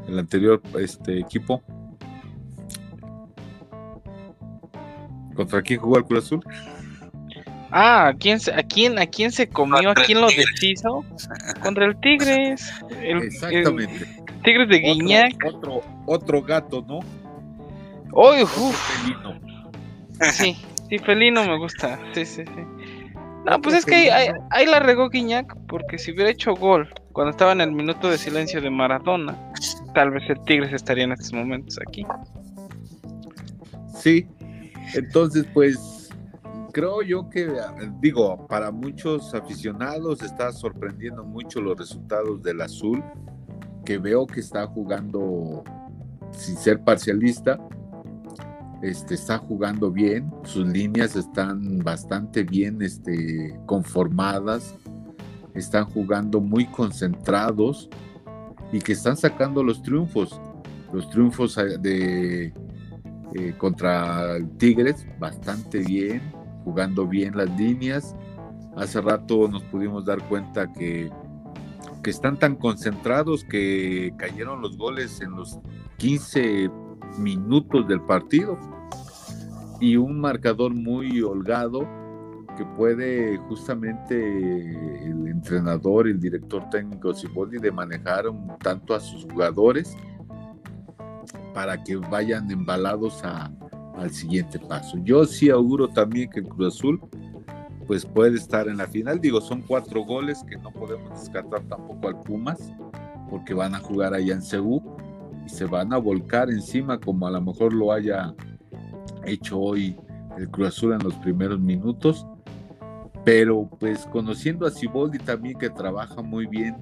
el, 0.09 0.19
anterior 0.19 0.61
este, 0.77 1.21
equipo. 1.21 1.63
¿Contra 5.37 5.61
quién 5.61 5.79
jugó 5.79 5.99
el 5.99 6.03
Cruz 6.03 6.25
Azul? 6.25 6.43
Ah, 7.71 8.07
¿a 8.07 8.13
quién, 8.13 8.39
a 8.55 8.63
quién, 8.63 8.99
a 8.99 9.05
quién 9.05 9.31
se 9.31 9.47
comió? 9.47 9.89
¿A 9.89 9.95
quién 9.95 10.19
lo 10.19 10.27
deshizo? 10.27 11.05
Contra 11.61 11.85
el 11.85 11.97
Tigres. 12.01 12.73
Exactamente. 13.01 14.16
Tigres 14.47 14.69
de 14.69 14.79
Guiñac. 14.79 15.43
Otro, 15.45 15.81
otro, 16.05 16.41
gato, 16.41 16.81
¿no? 16.87 16.99
¡Uy, 18.13 18.45
felino. 18.45 19.37
Sí, 20.31 20.55
sí, 20.87 20.99
felino 20.99 21.43
me 21.43 21.57
gusta. 21.57 21.99
Sí, 22.13 22.25
sí, 22.25 22.45
sí. 22.45 22.61
No, 23.45 23.61
pues 23.61 23.75
es 23.75 23.85
que 23.85 24.09
ahí, 24.09 24.29
ahí, 24.51 24.65
la 24.65 24.79
regó 24.79 25.09
Guiñac, 25.09 25.53
porque 25.67 25.97
si 25.97 26.13
hubiera 26.13 26.31
hecho 26.31 26.53
gol 26.53 26.87
cuando 27.11 27.31
estaba 27.31 27.51
en 27.51 27.59
el 27.59 27.73
minuto 27.73 28.09
de 28.09 28.17
silencio 28.17 28.61
de 28.61 28.69
Maradona, 28.69 29.37
tal 29.93 30.11
vez 30.11 30.23
el 30.29 30.39
Tigres 30.45 30.71
estaría 30.71 31.03
en 31.03 31.11
estos 31.11 31.33
momentos 31.33 31.77
aquí. 31.85 32.05
Sí, 33.97 34.25
entonces 34.95 35.45
pues 35.53 36.09
creo 36.71 37.01
yo 37.01 37.29
que, 37.29 37.51
digo, 37.99 38.47
para 38.47 38.71
muchos 38.71 39.33
aficionados 39.33 40.21
está 40.21 40.53
sorprendiendo 40.53 41.25
mucho 41.25 41.59
los 41.59 41.77
resultados 41.77 42.41
del 42.43 42.61
azul, 42.61 43.03
que 43.87 43.97
veo 43.97 44.27
que 44.27 44.41
está 44.41 44.67
jugando, 44.67 45.63
sin 46.33 46.57
ser 46.57 46.83
parcialista, 46.83 47.57
este, 48.81 49.13
está 49.13 49.37
jugando 49.37 49.89
bien, 49.89 50.29
sus 50.43 50.67
líneas 50.67 51.15
están 51.15 51.79
bastante 51.79 52.43
bien 52.43 52.81
este, 52.81 53.57
conformadas, 53.65 54.75
están 55.55 55.85
jugando 55.85 56.41
muy 56.41 56.65
concentrados 56.65 57.89
y 58.73 58.79
que 58.79 58.91
están 58.91 59.15
sacando 59.15 59.63
los 59.63 59.81
triunfos, 59.81 60.37
los 60.91 61.09
triunfos 61.09 61.57
eh, 61.57 61.77
de, 61.79 62.53
eh, 63.35 63.53
contra 63.57 64.37
Tigres 64.57 65.07
bastante 65.17 65.79
bien, 65.79 66.21
jugando 66.65 67.07
bien 67.07 67.37
las 67.37 67.49
líneas. 67.57 68.17
Hace 68.75 68.99
rato 68.99 69.47
nos 69.47 69.63
pudimos 69.63 70.03
dar 70.03 70.21
cuenta 70.27 70.73
que, 70.73 71.09
que 72.07 72.11
están 72.11 72.39
tan 72.39 72.55
concentrados 72.55 73.43
que 73.43 74.13
cayeron 74.15 74.61
los 74.61 74.77
goles 74.77 75.19
en 75.19 75.31
los 75.31 75.59
15 75.97 76.71
minutos 77.17 77.85
del 77.85 77.99
partido 77.99 78.57
y 79.81 79.97
un 79.97 80.21
marcador 80.21 80.73
muy 80.73 81.21
holgado 81.21 81.85
que 82.55 82.63
puede 82.77 83.35
justamente 83.49 84.15
el 85.05 85.27
entrenador, 85.27 86.07
el 86.07 86.17
director 86.17 86.69
técnico 86.69 87.13
Siboldi 87.13 87.57
de 87.57 87.73
manejar 87.73 88.29
un 88.29 88.57
tanto 88.57 88.95
a 88.95 89.01
sus 89.01 89.25
jugadores 89.25 89.93
para 91.53 91.83
que 91.83 91.97
vayan 91.97 92.49
embalados 92.49 93.21
a, 93.25 93.51
al 93.97 94.11
siguiente 94.11 94.59
paso. 94.59 94.97
Yo 95.03 95.25
sí 95.25 95.49
auguro 95.49 95.89
también 95.89 96.29
que 96.29 96.39
el 96.39 96.47
Cruz 96.47 96.73
Azul 96.73 97.01
pues 97.87 98.05
puede 98.05 98.35
estar 98.35 98.67
en 98.67 98.77
la 98.77 98.87
final. 98.87 99.19
Digo, 99.19 99.41
son 99.41 99.61
cuatro 99.61 100.03
goles 100.03 100.43
que 100.47 100.57
no 100.57 100.71
podemos 100.71 101.09
descartar 101.19 101.61
tampoco 101.63 102.07
al 102.07 102.19
Pumas 102.21 102.71
porque 103.29 103.53
van 103.53 103.75
a 103.75 103.79
jugar 103.79 104.13
allá 104.13 104.33
en 104.33 104.41
Ceú 104.41 104.83
y 105.45 105.49
se 105.49 105.65
van 105.65 105.93
a 105.93 105.97
volcar 105.97 106.49
encima 106.49 106.99
como 106.99 107.27
a 107.27 107.31
lo 107.31 107.41
mejor 107.41 107.73
lo 107.73 107.91
haya 107.91 108.33
hecho 109.25 109.59
hoy 109.59 109.97
el 110.37 110.49
Cruz 110.49 110.67
Azul 110.67 110.93
en 110.93 111.03
los 111.03 111.15
primeros 111.15 111.59
minutos. 111.59 112.27
Pero 113.25 113.69
pues 113.79 114.05
conociendo 114.05 114.65
a 114.65 114.71
Ciboldi 114.71 115.19
también 115.19 115.57
que 115.57 115.69
trabaja 115.69 116.21
muy 116.21 116.45
bien 116.45 116.77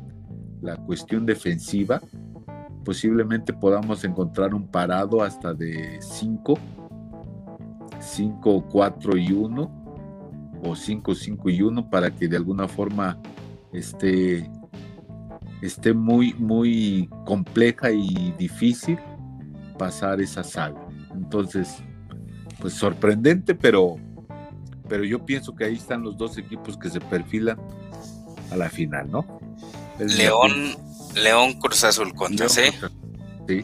la 0.61 0.75
cuestión 0.75 1.25
defensiva, 1.25 2.01
posiblemente 2.83 3.53
podamos 3.53 4.03
encontrar 4.03 4.53
un 4.53 4.67
parado 4.67 5.23
hasta 5.23 5.53
de 5.53 5.99
cinco 6.01 6.59
5, 7.99 8.65
4 8.71 9.17
y 9.17 9.31
1 9.31 9.84
o 10.63 10.75
5, 10.75 11.15
5 11.15 11.49
y 11.49 11.61
1 11.61 11.89
para 11.89 12.11
que 12.11 12.27
de 12.27 12.37
alguna 12.37 12.67
forma 12.67 13.19
esté, 13.73 14.49
esté 15.61 15.93
muy, 15.93 16.33
muy 16.33 17.09
compleja 17.25 17.91
y 17.91 18.33
difícil 18.37 18.97
pasar 19.77 20.21
esa 20.21 20.43
saga. 20.43 20.81
Entonces, 21.13 21.77
pues 22.59 22.73
sorprendente, 22.73 23.55
pero, 23.55 23.97
pero 24.87 25.03
yo 25.03 25.25
pienso 25.25 25.55
que 25.55 25.65
ahí 25.65 25.75
están 25.75 26.03
los 26.03 26.17
dos 26.17 26.37
equipos 26.37 26.77
que 26.77 26.89
se 26.89 26.99
perfilan 26.99 27.57
a 28.51 28.57
la 28.57 28.69
final, 28.69 29.09
¿no? 29.11 29.39
León, 29.99 30.75
León 31.15 31.53
Cruz 31.59 31.83
Azul 31.83 32.13
contra, 32.13 32.49
¿sí? 32.49 32.63
Sí. 33.47 33.63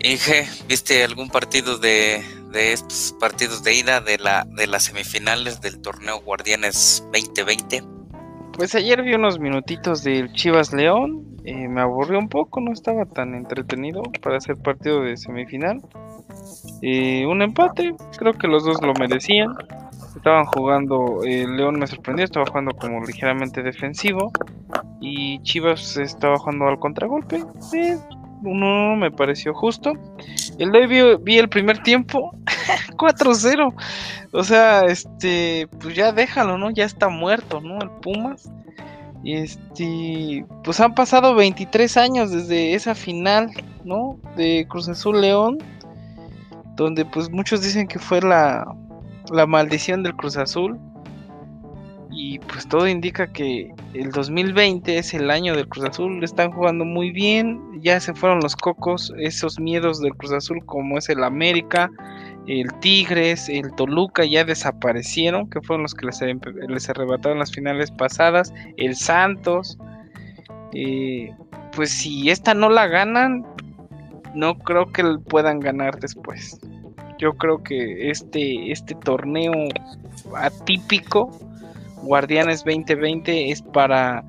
Inge, 0.00 0.48
¿viste 0.68 1.04
algún 1.04 1.28
partido 1.30 1.78
de, 1.78 2.22
de 2.52 2.72
estos 2.72 3.14
partidos 3.20 3.62
de 3.62 3.74
ida 3.74 4.00
de, 4.00 4.18
la, 4.18 4.46
de 4.56 4.66
las 4.66 4.84
semifinales 4.84 5.60
del 5.60 5.80
torneo 5.80 6.20
Guardianes 6.20 7.02
2020? 7.12 7.82
Pues 8.52 8.74
ayer 8.74 9.02
vi 9.02 9.14
unos 9.14 9.38
minutitos 9.38 10.02
del 10.02 10.32
Chivas 10.32 10.72
León, 10.72 11.26
eh, 11.44 11.68
me 11.68 11.80
aburrió 11.80 12.18
un 12.18 12.28
poco, 12.28 12.60
no 12.60 12.72
estaba 12.72 13.04
tan 13.04 13.34
entretenido 13.34 14.02
para 14.20 14.38
hacer 14.38 14.56
partido 14.56 15.02
de 15.02 15.16
semifinal. 15.16 15.80
Eh, 16.82 17.24
un 17.26 17.40
empate, 17.42 17.94
creo 18.18 18.32
que 18.32 18.48
los 18.48 18.64
dos 18.64 18.82
lo 18.82 18.94
merecían. 18.94 19.54
Estaban 20.16 20.46
jugando, 20.46 21.22
eh, 21.24 21.46
León 21.46 21.78
me 21.78 21.86
sorprendió, 21.86 22.24
estaba 22.24 22.46
jugando 22.46 22.72
como 22.72 23.04
ligeramente 23.04 23.62
defensivo 23.62 24.32
y 25.00 25.40
Chivas 25.42 25.96
estaba 25.98 26.36
jugando 26.38 26.66
al 26.66 26.78
contragolpe. 26.80 27.44
Uno 28.42 28.96
me 28.96 29.10
pareció 29.10 29.54
justo. 29.54 29.92
El 30.58 30.72
de 30.72 31.18
vi, 31.18 31.38
el 31.38 31.48
primer 31.48 31.82
tiempo 31.82 32.32
4-0. 32.96 33.74
O 34.32 34.44
sea, 34.44 34.84
este, 34.86 35.68
pues 35.80 35.94
ya 35.94 36.12
déjalo, 36.12 36.58
¿no? 36.58 36.70
Ya 36.70 36.84
está 36.84 37.08
muerto, 37.08 37.60
¿no? 37.60 37.78
El 37.80 37.90
Pumas. 38.02 38.50
Y 39.22 39.34
este, 39.34 40.44
pues 40.62 40.80
han 40.80 40.94
pasado 40.94 41.34
23 41.34 41.96
años 41.96 42.30
desde 42.30 42.74
esa 42.74 42.94
final, 42.94 43.50
¿no? 43.84 44.18
De 44.36 44.66
Cruz 44.68 44.88
Azul 44.88 45.20
León, 45.20 45.58
donde 46.76 47.04
pues 47.04 47.30
muchos 47.30 47.62
dicen 47.62 47.88
que 47.88 47.98
fue 47.98 48.20
la, 48.20 48.64
la 49.32 49.46
maldición 49.46 50.02
del 50.02 50.14
Cruz 50.14 50.36
Azul. 50.36 50.78
Y 52.18 52.38
pues 52.38 52.66
todo 52.66 52.88
indica 52.88 53.26
que 53.26 53.70
el 53.92 54.10
2020 54.10 54.96
es 54.96 55.12
el 55.12 55.30
año 55.30 55.54
del 55.54 55.68
Cruz 55.68 55.84
Azul, 55.84 56.24
están 56.24 56.50
jugando 56.50 56.86
muy 56.86 57.10
bien, 57.10 57.60
ya 57.82 58.00
se 58.00 58.14
fueron 58.14 58.40
los 58.40 58.56
cocos, 58.56 59.12
esos 59.18 59.60
miedos 59.60 60.00
del 60.00 60.14
Cruz 60.14 60.32
Azul 60.32 60.64
como 60.64 60.96
es 60.96 61.10
el 61.10 61.22
América, 61.22 61.90
el 62.46 62.72
Tigres, 62.80 63.50
el 63.50 63.70
Toluca 63.74 64.24
ya 64.24 64.46
desaparecieron, 64.46 65.50
que 65.50 65.60
fueron 65.60 65.82
los 65.82 65.92
que 65.92 66.06
les, 66.06 66.88
arrebataron 66.88 67.38
las 67.38 67.52
finales 67.52 67.90
pasadas, 67.90 68.50
el 68.78 68.96
Santos, 68.96 69.76
eh, 70.72 71.30
pues 71.72 71.90
si 71.90 72.30
esta 72.30 72.54
no 72.54 72.70
la 72.70 72.86
ganan, 72.86 73.44
no 74.34 74.56
creo 74.56 74.90
que 74.90 75.04
puedan 75.28 75.60
ganar 75.60 76.00
después. 76.00 76.58
Yo 77.18 77.34
creo 77.34 77.62
que 77.62 78.10
este, 78.10 78.72
este 78.72 78.94
torneo 78.94 79.52
atípico 80.34 81.30
Guardianes 82.06 82.64
2020 82.64 83.50
es 83.50 83.60
para 83.62 84.24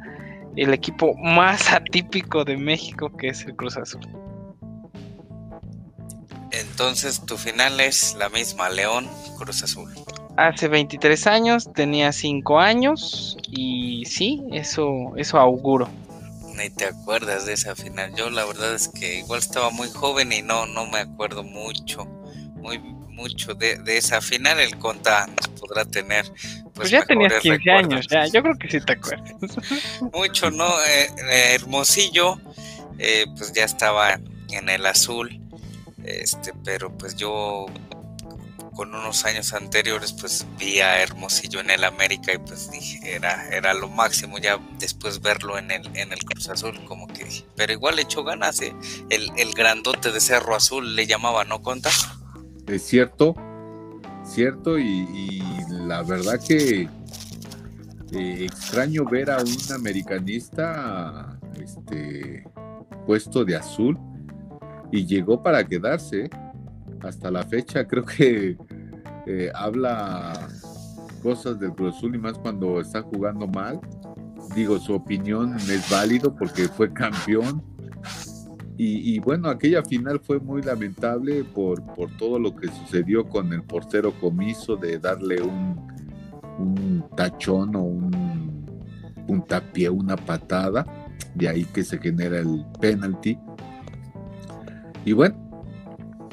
el 0.55 0.73
equipo 0.73 1.15
más 1.15 1.71
atípico 1.71 2.43
de 2.43 2.57
México 2.57 3.15
que 3.15 3.29
es 3.29 3.43
el 3.43 3.55
Cruz 3.55 3.77
Azul. 3.77 4.01
Entonces 6.51 7.21
tu 7.25 7.37
final 7.37 7.79
es 7.79 8.15
la 8.17 8.29
misma, 8.29 8.69
León 8.69 9.07
Cruz 9.37 9.63
Azul. 9.63 9.93
Hace 10.37 10.67
23 10.67 11.27
años, 11.27 11.71
tenía 11.73 12.11
5 12.11 12.59
años 12.59 13.37
y 13.49 14.03
sí, 14.05 14.43
eso, 14.51 15.13
eso 15.15 15.39
auguro. 15.39 15.87
Ni 16.55 16.69
te 16.69 16.85
acuerdas 16.85 17.45
de 17.45 17.53
esa 17.53 17.75
final. 17.75 18.13
Yo 18.15 18.29
la 18.29 18.45
verdad 18.45 18.73
es 18.73 18.87
que 18.87 19.19
igual 19.19 19.39
estaba 19.39 19.69
muy 19.69 19.89
joven 19.89 20.31
y 20.31 20.41
no, 20.41 20.65
no 20.65 20.87
me 20.87 20.99
acuerdo 20.99 21.43
mucho 21.43 22.07
muy 22.57 22.79
mucho 23.17 23.55
de, 23.55 23.81
esa 23.97 24.21
final, 24.21 24.59
el 24.59 24.77
Conta 24.77 25.25
nos 25.25 25.47
podrá 25.59 25.85
tener. 25.85 26.31
Pues, 26.77 26.91
pues 26.91 26.91
ya 26.91 27.05
tenías 27.05 27.33
15 27.41 27.71
años, 27.71 28.07
ya, 28.07 28.27
yo 28.27 28.43
creo 28.43 28.55
que 28.55 28.69
sí 28.69 28.79
te 28.79 28.93
acuerdas. 28.93 29.33
Mucho, 30.13 30.51
¿no? 30.51 30.67
Eh, 30.85 31.07
eh, 31.31 31.55
Hermosillo, 31.55 32.39
eh, 32.99 33.25
pues 33.35 33.51
ya 33.51 33.65
estaba 33.65 34.19
en 34.51 34.69
el 34.69 34.85
azul, 34.85 35.41
este, 36.03 36.53
pero 36.63 36.95
pues 36.95 37.15
yo 37.15 37.65
con 38.75 38.93
unos 38.93 39.25
años 39.25 39.53
anteriores 39.53 40.13
pues 40.13 40.45
vi 40.59 40.81
a 40.81 41.01
Hermosillo 41.01 41.61
en 41.61 41.71
el 41.71 41.83
América 41.83 42.31
y 42.33 42.37
pues 42.37 42.69
dije 42.69 43.15
era, 43.15 43.49
era 43.49 43.73
lo 43.73 43.89
máximo 43.89 44.37
ya 44.37 44.59
después 44.77 45.19
verlo 45.19 45.57
en 45.57 45.71
el, 45.71 45.87
en 45.97 46.13
el 46.13 46.23
Cruz 46.23 46.47
Azul 46.47 46.79
como 46.85 47.07
que 47.07 47.23
dije, 47.23 47.43
pero 47.55 47.73
igual 47.73 47.97
echó 47.97 48.23
ganas, 48.23 48.61
el, 48.61 49.31
el 49.35 49.53
grandote 49.55 50.11
de 50.11 50.19
Cerro 50.21 50.55
Azul 50.55 50.95
le 50.95 51.07
llamaba, 51.07 51.43
¿no 51.43 51.63
conta? 51.63 51.89
Es 52.67 52.85
cierto, 52.85 53.35
cierto 54.27 54.77
y, 54.77 55.41
la 55.71 56.03
verdad 56.03 56.39
que 56.45 56.89
eh, 58.11 58.45
extraño 58.45 59.05
ver 59.05 59.31
a 59.31 59.37
un 59.37 59.73
americanista 59.73 61.39
este, 61.59 62.43
puesto 63.05 63.45
de 63.45 63.55
azul 63.55 63.97
y 64.91 65.05
llegó 65.05 65.41
para 65.41 65.63
quedarse 65.63 66.29
hasta 67.01 67.31
la 67.31 67.43
fecha 67.43 67.87
creo 67.87 68.05
que 68.05 68.57
eh, 69.25 69.51
habla 69.53 70.33
cosas 71.21 71.59
del 71.59 71.73
Cruz 71.73 71.97
Azul 71.97 72.15
y 72.15 72.17
más 72.17 72.37
cuando 72.37 72.79
está 72.79 73.01
jugando 73.01 73.47
mal. 73.47 73.81
Digo, 74.55 74.79
su 74.79 74.93
opinión 74.93 75.55
es 75.57 75.89
válido 75.89 76.33
porque 76.33 76.69
fue 76.69 76.93
campeón. 76.93 77.61
Y, 78.79 79.17
bueno, 79.19 79.49
aquella 79.49 79.83
final 79.83 80.19
fue 80.19 80.39
muy 80.39 80.61
lamentable 80.61 81.43
por, 81.43 81.83
por 81.95 82.15
todo 82.15 82.37
lo 82.37 82.55
que 82.55 82.67
sucedió 82.67 83.27
con 83.27 83.51
el 83.51 83.63
portero 83.63 84.11
comiso 84.19 84.75
de 84.75 84.99
darle 84.99 85.41
un, 85.41 85.87
un 86.59 87.03
tachón 87.15 87.75
o 87.75 87.81
un 87.81 88.65
puntapié, 89.25 89.89
una 89.89 90.15
patada. 90.15 90.85
De 91.33 91.49
ahí 91.49 91.65
que 91.65 91.83
se 91.83 91.97
genera 91.97 92.37
el 92.37 92.65
penalti. 92.79 93.37
Y 95.05 95.13
bueno, 95.13 95.35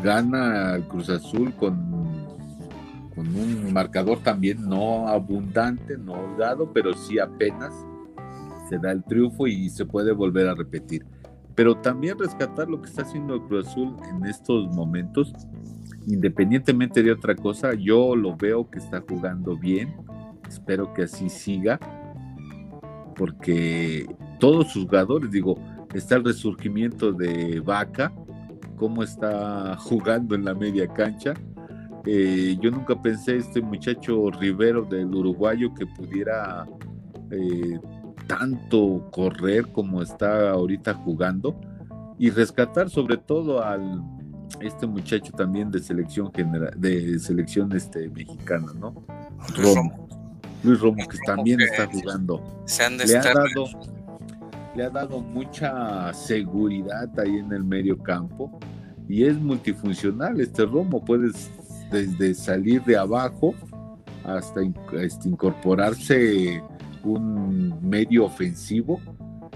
gana 0.02 0.74
el 0.74 0.84
Cruz 0.84 1.08
Azul 1.08 1.54
con, 1.54 2.26
con 3.14 3.26
un 3.34 3.72
marcador 3.72 4.18
también 4.18 4.68
no 4.68 5.08
abundante, 5.08 5.96
no 5.96 6.12
holgado, 6.12 6.70
pero 6.72 6.92
sí 6.92 7.18
apenas 7.18 7.72
se 8.68 8.78
da 8.78 8.92
el 8.92 9.02
triunfo 9.04 9.46
y 9.46 9.70
se 9.70 9.86
puede 9.86 10.12
volver 10.12 10.48
a 10.48 10.54
repetir. 10.54 11.06
Pero 11.54 11.76
también 11.76 12.18
rescatar 12.18 12.68
lo 12.68 12.80
que 12.80 12.88
está 12.88 13.02
haciendo 13.02 13.34
el 13.34 13.42
Cruz 13.42 13.68
Azul 13.68 13.94
en 14.10 14.26
estos 14.26 14.68
momentos, 14.74 15.32
independientemente 16.06 17.02
de 17.02 17.12
otra 17.12 17.34
cosa, 17.34 17.74
yo 17.74 18.16
lo 18.16 18.36
veo 18.36 18.68
que 18.68 18.78
está 18.78 19.02
jugando 19.08 19.56
bien, 19.56 19.94
espero 20.48 20.92
que 20.92 21.02
así 21.02 21.28
siga, 21.28 21.78
porque 23.16 24.06
todos 24.40 24.72
sus 24.72 24.84
jugadores, 24.84 25.30
digo, 25.30 25.56
está 25.94 26.16
el 26.16 26.24
resurgimiento 26.24 27.12
de 27.12 27.60
Vaca, 27.60 28.12
cómo 28.76 29.02
está 29.02 29.76
jugando 29.78 30.34
en 30.34 30.44
la 30.44 30.54
media 30.54 30.88
cancha. 30.88 31.34
Eh, 32.06 32.56
yo 32.60 32.70
nunca 32.70 33.00
pensé 33.00 33.36
este 33.36 33.62
muchacho 33.62 34.30
Rivero 34.30 34.82
del 34.82 35.14
uruguayo 35.14 35.72
que 35.74 35.86
pudiera 35.86 36.66
eh, 37.30 37.78
tanto 38.26 39.08
correr 39.10 39.66
como 39.72 40.02
está 40.02 40.50
ahorita 40.50 40.94
jugando 40.94 41.60
y 42.18 42.30
rescatar 42.30 42.90
sobre 42.90 43.16
todo 43.16 43.62
al 43.62 44.02
este 44.60 44.86
muchacho 44.86 45.32
también 45.32 45.70
de 45.70 45.80
selección 45.80 46.32
general 46.32 46.72
de 46.76 47.18
selección 47.18 47.72
este 47.72 48.08
mexicana, 48.08 48.72
¿no? 48.78 48.94
Romo. 49.56 50.08
Luis 50.62 50.80
Romo 50.80 51.06
que 51.08 51.18
también 51.26 51.60
está 51.60 51.86
jugando. 51.86 52.42
le 53.06 53.16
ha 53.16 53.22
dado 53.22 53.66
le 54.74 54.84
ha 54.84 54.90
dado 54.90 55.20
mucha 55.20 56.12
seguridad 56.14 57.08
ahí 57.18 57.36
en 57.36 57.52
el 57.52 57.62
medio 57.62 57.98
campo 57.98 58.58
y 59.08 59.24
es 59.24 59.38
multifuncional 59.38 60.40
este 60.40 60.64
Romo, 60.64 61.04
puedes 61.04 61.50
desde 61.90 62.34
salir 62.34 62.82
de 62.84 62.96
abajo 62.96 63.54
hasta 64.24 64.60
este, 64.94 65.28
incorporarse 65.28 66.62
un 67.04 67.78
medio 67.86 68.24
ofensivo 68.24 69.00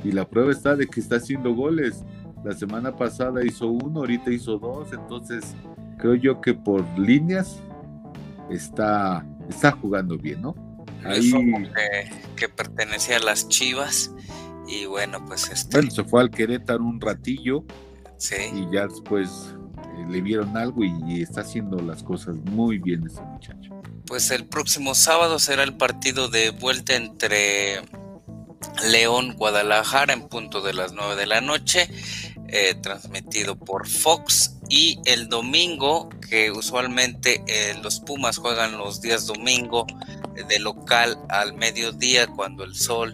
y 0.05 0.13
la 0.13 0.29
prueba 0.29 0.53
está 0.53 0.77
de 0.77 0.87
que 0.87 1.01
está 1.01 1.17
haciendo 1.17 1.55
goles. 1.55 2.05
La 2.45 2.53
semana 2.53 2.95
pasada 2.95 3.45
hizo 3.45 3.69
uno, 3.69 4.01
ahorita 4.01 4.31
hizo 4.31 4.59
dos, 4.59 4.93
entonces 4.93 5.55
creo 5.99 6.15
yo 6.15 6.41
que 6.41 6.55
por 6.55 6.87
líneas 6.99 7.61
está, 8.51 9.27
está 9.49 9.73
jugando 9.73 10.17
bien, 10.17 10.43
¿no? 10.43 10.55
Ahí... 11.05 11.33
Que, 12.37 12.49
pertenecía 12.49 13.17
a 13.17 13.21
las 13.21 13.49
Chivas 13.49 14.15
y 14.67 14.87
bueno, 14.87 15.25
pues 15.27 15.51
este... 15.51 15.79
Bueno, 15.79 15.91
se 15.91 16.05
fue 16.05 16.21
al 16.21 16.31
Querétaro 16.31 16.85
un 16.85 17.01
ratillo 17.01 17.65
sí. 18.17 18.37
y 18.55 18.73
ya 18.73 18.87
después 18.87 19.55
le 20.07 20.21
vieron 20.21 20.57
algo 20.57 20.85
y, 20.85 21.23
está 21.23 21.43
haciendo 21.43 21.79
las 21.79 22.03
cosas 22.03 22.37
muy 22.37 22.79
bien 22.79 23.07
ese 23.07 23.21
muchacho. 23.23 23.83
Pues 24.07 24.31
el 24.31 24.47
próximo 24.47 24.95
sábado 24.95 25.39
será 25.39 25.63
el 25.63 25.77
partido 25.77 26.29
de 26.29 26.51
vuelta 26.51 26.97
entre 26.97 27.83
León 28.91 29.35
Guadalajara 29.37 30.13
en 30.13 30.29
punto 30.29 30.61
de 30.61 30.75
las 30.75 30.93
9 30.93 31.17
de 31.17 31.27
la 31.27 31.41
noche, 31.41 31.89
eh, 32.49 32.75
transmitido 32.75 33.57
por 33.59 33.87
Fox. 33.89 34.55
Y 34.71 35.01
el 35.07 35.29
domingo, 35.29 36.09
que 36.29 36.51
usualmente 36.51 37.43
eh, 37.47 37.75
los 37.83 38.01
Pumas 38.01 38.37
juegan 38.37 38.79
los 38.79 39.01
días 39.01 39.27
domingo 39.27 39.87
de 40.49 40.59
local 40.59 41.19
al 41.29 41.55
mediodía, 41.55 42.27
cuando 42.27 42.65
el 42.65 42.75
sol, 42.75 43.13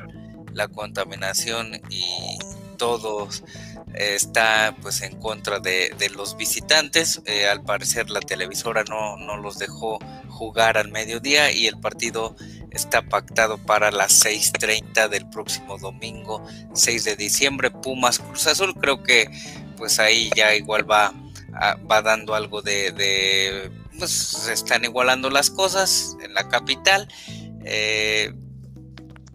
la 0.53 0.69
contaminación 0.69 1.81
y 1.91 2.39
todos 2.77 3.45
está 3.95 4.75
pues 4.83 5.03
en 5.03 5.19
contra 5.21 5.61
de, 5.61 5.95
los 6.15 6.37
visitantes. 6.37 7.23
Eh, 7.27 7.47
al 7.47 7.63
parecer 7.63 8.11
la 8.11 8.21
televisora 8.21 8.85
no, 8.85 9.17
no, 9.17 9.37
los 9.37 9.59
dejó 9.59 9.99
jugar 10.29 10.77
al 10.77 10.91
mediodía 10.91 11.53
y 11.53 11.67
el 11.67 11.79
partido 11.79 12.37
está 12.71 13.03
pactado 13.03 13.59
para 13.59 13.91
las 13.91 14.25
6.30 14.25 15.09
del 15.09 15.29
próximo 15.29 15.79
domingo 15.79 16.45
6 16.75 17.05
de 17.05 17.17
diciembre. 17.17 17.71
Pumas 17.71 18.19
Cruz 18.19 18.47
Azul 18.47 18.75
creo 18.75 19.03
que 19.03 19.29
pues 19.77 19.99
ahí 19.99 20.31
ya 20.35 20.55
igual 20.55 20.89
va, 20.91 21.15
ah, 21.55 21.77
va 21.91 22.03
dando 22.03 22.35
algo 22.35 22.63
de, 22.63 23.71
pues 23.99 24.11
se 24.11 24.53
están 24.53 24.85
igualando 24.85 25.31
las 25.31 25.51
cosas 25.51 26.17
en 26.23 26.35
la 26.35 26.49
capital. 26.49 27.09
Eh, 27.65 28.33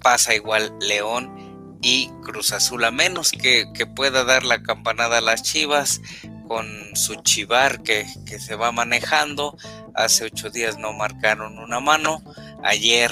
pasa 0.01 0.35
igual 0.35 0.73
León 0.79 1.38
y 1.81 2.09
Cruz 2.23 2.51
Azul, 2.51 2.83
a 2.83 2.91
menos 2.91 3.31
que, 3.31 3.65
pueda 3.95 4.23
dar 4.23 4.43
la 4.43 4.61
campanada 4.61 5.19
a 5.19 5.21
las 5.21 5.43
Chivas 5.43 6.01
con 6.47 6.67
su 6.95 7.15
chivar 7.15 7.83
que, 7.83 8.05
se 8.39 8.55
va 8.55 8.71
manejando. 8.71 9.57
Hace 9.95 10.25
ocho 10.25 10.49
días 10.49 10.77
no 10.77 10.93
marcaron 10.93 11.57
una 11.57 11.79
mano, 11.79 12.21
ayer 12.63 13.11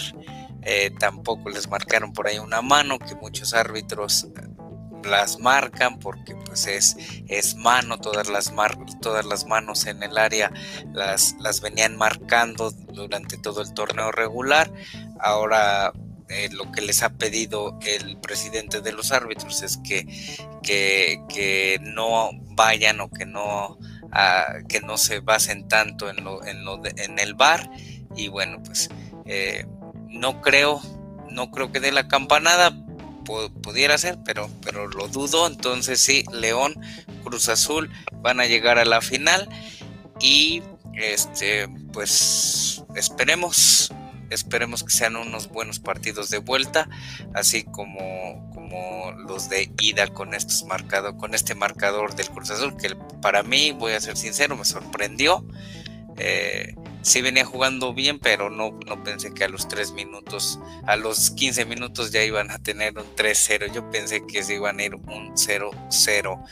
eh, 0.64 0.92
tampoco 1.00 1.50
les 1.50 1.70
marcaron 1.70 2.14
por 2.14 2.28
ahí 2.28 2.40
una 2.40 2.62
mano, 2.62 3.00
que 3.00 3.16
muchos 3.16 3.54
árbitros 3.54 4.28
las 5.04 5.40
marcan 5.40 6.00
porque 6.00 6.36
pues 6.36 6.68
es, 6.68 6.98
es 7.28 7.56
mano, 7.56 7.98
todas 8.00 8.30
las, 8.30 8.54
todas 9.02 9.26
las 9.26 9.46
manos 9.46 9.86
en 9.86 10.04
el 10.04 10.18
área 10.18 10.52
las, 10.94 11.36
las 11.40 11.62
venían 11.62 11.96
marcando 11.96 12.72
durante 12.72 13.38
todo 13.38 13.62
el 13.62 13.74
torneo 13.74 14.12
regular. 14.12 14.72
Ahora 15.20 15.94
eh, 16.30 16.50
lo 16.52 16.72
que 16.72 16.82
les 16.82 17.04
ha 17.04 17.10
pedido 17.10 17.80
el 17.86 18.18
presidente 18.18 18.82
de 18.82 18.92
los 18.92 19.12
árbitros 19.12 19.62
es 19.64 19.78
que, 19.78 20.06
que, 20.62 21.80
no 21.82 22.32
vayan 22.56 23.00
o 23.00 23.10
que 23.10 23.26
no, 23.26 23.78
ah, 24.12 24.56
que 24.68 24.82
no 24.82 24.98
se 24.98 25.22
basen 25.22 25.68
tanto 25.68 26.10
en, 26.10 26.24
lo, 26.24 26.46
en, 26.46 26.66
lo 26.66 26.82
en 26.86 27.20
el 27.20 27.34
bar 27.34 27.70
y 28.16 28.28
bueno 28.28 28.62
pues 28.64 28.90
eh, 29.26 29.66
no 30.10 30.42
creo 30.42 30.82
no 31.30 31.52
creo 31.52 31.72
que 31.72 31.80
dé 31.80 31.92
la 31.92 32.08
campanada 32.08 32.76
pudiera 33.62 33.98
ser 33.98 34.18
pero 34.26 34.50
pero 34.64 34.88
lo 34.88 35.08
dudo. 35.08 35.48
Entonces 35.48 36.00
sí 36.00 36.24
León 36.32 36.76
Cruz 37.24 37.50
Azul 37.50 37.90
van 38.22 38.40
a 38.40 38.46
llegar 38.46 38.78
a 38.80 38.86
la 38.86 39.02
final 39.02 39.50
y 40.20 40.64
este 40.94 41.68
pues 41.94 42.84
esperemos 42.96 43.94
Esperemos 44.30 44.84
que 44.84 44.92
sean 44.92 45.16
unos 45.16 45.50
buenos 45.50 45.80
partidos 45.80 46.30
de 46.30 46.40
vuelta, 46.40 46.90
así 47.34 47.64
como, 47.64 48.50
como 48.54 49.12
los 49.28 49.50
de 49.50 49.72
ida 49.80 50.08
con 50.08 50.34
estos 50.34 50.64
marcados, 50.66 51.16
con 51.16 51.34
este 51.34 51.56
marcador 51.56 52.16
del 52.16 52.30
Cruz 52.30 52.52
Azul, 52.52 52.76
que 52.78 52.96
para 53.22 53.44
mí, 53.44 53.72
voy 53.72 53.94
a 53.94 54.02
ser 54.02 54.18
sincero, 54.18 54.56
me 54.56 54.66
sorprendió. 54.66 55.46
Eh, 56.18 56.76
sí 57.02 57.22
venía 57.22 57.46
jugando 57.46 57.94
bien, 57.94 58.20
pero 58.20 58.50
no, 58.50 58.78
no 58.86 59.04
pensé 59.04 59.34
que 59.34 59.46
a 59.46 59.50
los 59.50 59.68
3 59.68 59.94
minutos, 59.94 60.60
a 60.86 60.96
los 60.96 61.32
15 61.32 61.66
minutos 61.66 62.12
ya 62.12 62.24
iban 62.24 62.52
a 62.52 62.60
tener 62.60 62.98
un 62.98 63.06
3-0. 63.16 63.72
Yo 63.74 63.90
pensé 63.90 64.26
que 64.26 64.44
se 64.44 64.56
iban 64.56 64.80
a 64.80 64.84
ir 64.84 64.96
un 64.96 65.34
0-0 65.36 66.44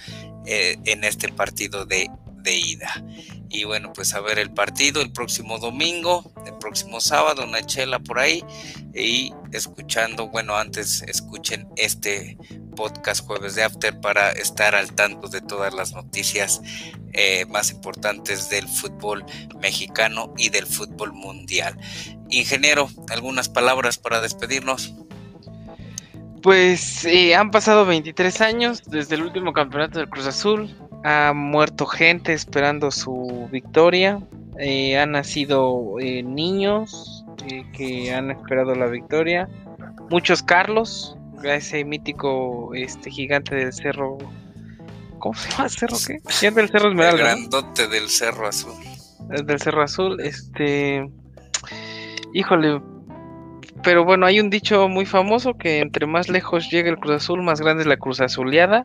eh, 0.46 0.78
en 0.86 1.04
este 1.04 1.30
partido 1.30 1.86
de, 1.86 2.10
de 2.42 2.58
ida. 2.58 3.04
Y 3.50 3.64
bueno, 3.64 3.93
pues 3.93 4.14
a 4.14 4.22
ver 4.22 4.39
el 4.39 4.52
partido 4.52 5.02
el 5.02 5.12
próximo 5.12 5.60
domingo, 5.60 6.32
el 6.46 6.58
próximo 6.58 7.00
sábado, 7.00 7.43
una 7.43 7.66
chela 7.66 8.00
por 8.00 8.20
ahí. 8.20 8.43
Y 8.93 9.34
escuchando, 9.52 10.28
bueno, 10.28 10.56
antes 10.56 11.02
escuchen 11.04 11.68
este 11.76 12.38
podcast 12.76 13.26
jueves 13.26 13.56
de 13.56 13.64
After 13.64 14.00
para 14.00 14.32
estar 14.32 14.76
al 14.76 14.91
tanto 14.93 15.28
de 15.28 15.41
todas 15.41 15.74
las 15.74 15.93
noticias 15.93 16.62
eh, 17.14 17.46
más 17.46 17.72
importantes 17.72 18.50
del 18.50 18.68
fútbol 18.68 19.26
mexicano 19.62 20.34
y 20.38 20.50
del 20.50 20.66
fútbol 20.66 21.14
mundial. 21.14 21.78
Ingeniero, 22.30 22.89
algunas 23.10 23.48
palabras 23.48 23.98
para 23.98 24.20
despedirnos. 24.20 24.93
Pues 26.41 27.06
eh, 27.06 27.34
han 27.34 27.52
pasado 27.52 27.86
23 27.86 28.41
años 28.41 28.84
desde 28.86 29.16
el 29.16 29.24
último 29.24 29.54
campeonato 29.54 30.00
del 30.00 30.10
Cruz 30.10 30.28
Azul. 30.28 30.70
Ha 31.08 31.34
muerto 31.34 31.86
gente 31.86 32.34
esperando 32.34 32.89
su 32.89 33.47
victoria. 33.51 34.20
Eh, 34.58 34.97
han 34.97 35.12
nacido 35.12 35.99
eh, 35.99 36.24
niños 36.24 37.24
que 37.74 38.12
han 38.12 38.32
esperado 38.32 38.74
la 38.74 38.88
victoria. 38.88 39.47
Muchos 40.10 40.41
Carlos, 40.41 41.16
ese 41.43 41.86
mítico 41.86 42.74
este 42.74 43.12
gigante 43.12 43.56
del 43.56 43.72
cerro. 43.72 44.18
¿Cómo 45.20 45.36
se 45.36 45.51
llama? 45.51 45.70
¿Cerro 45.70 45.97
qué? 46.08 46.18
¿Quién 46.39 46.56
del 46.56 46.70
Cerro 46.70 46.89
Esmeralda? 46.89 47.34
El 47.34 47.38
grandote 47.49 47.88
del 47.88 48.10
Cerro 48.10 48.47
Azul. 48.47 48.74
El 49.30 49.45
del 49.45 49.60
Cerro 49.60 49.84
Azul, 49.84 50.20
este. 50.22 51.08
Híjole, 52.34 52.82
pero 53.84 54.03
bueno, 54.03 54.26
hay 54.26 54.39
un 54.39 54.49
dicho 54.49 54.88
muy 54.88 55.06
famoso 55.06 55.53
que 55.53 55.80
entre 55.80 56.08
más 56.08 56.28
lejos 56.28 56.70
llegue 56.72 56.89
el 56.89 56.97
Cruz 56.97 57.18
Azul, 57.18 57.43
más 57.43 57.62
grande 57.62 57.84
es 57.84 57.88
la 57.88 57.97
Cruz 57.97 58.20
Azuleada. 58.20 58.84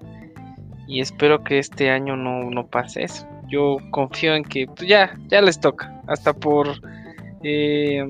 Y 0.91 1.01
espero 1.01 1.45
que 1.45 1.61
este 1.61 1.89
año 1.89 2.17
no, 2.17 2.67
pase 2.67 3.05
eso. 3.05 3.25
Yo 3.49 3.77
confío 3.93 4.35
en 4.35 4.43
que 4.43 4.67
pues, 4.67 4.89
ya, 4.89 5.17
ya 5.29 5.41
les 5.41 5.61
toca. 5.61 6.03
Hasta 6.09 6.33
por 6.33 6.67
eh, 7.45 8.05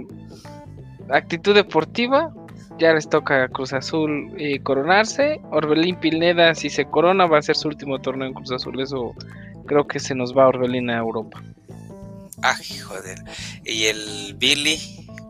actitud 1.10 1.54
deportiva, 1.54 2.32
ya 2.78 2.94
les 2.94 3.06
toca 3.06 3.44
a 3.44 3.48
Cruz 3.48 3.74
Azul 3.74 4.32
eh, 4.38 4.60
coronarse. 4.62 5.42
Orbelín 5.50 5.96
Pineda, 5.96 6.54
si 6.54 6.70
se 6.70 6.86
corona, 6.86 7.26
va 7.26 7.36
a 7.36 7.42
ser 7.42 7.54
su 7.54 7.68
último 7.68 8.00
torneo 8.00 8.28
en 8.28 8.32
Cruz 8.32 8.50
Azul. 8.50 8.80
Eso 8.80 9.14
creo 9.66 9.86
que 9.86 10.00
se 10.00 10.14
nos 10.14 10.34
va 10.34 10.44
a 10.44 10.48
Orbelín 10.48 10.88
a 10.88 10.96
Europa. 10.96 11.42
Ah, 12.42 12.56
joder. 12.82 13.18
Y 13.66 13.84
el 13.84 14.34
Billy, 14.38 14.78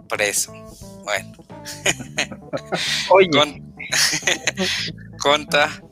preso. 0.08 0.52
Bueno. 1.02 1.32
Oye. 3.10 3.28
conta. 5.18 5.82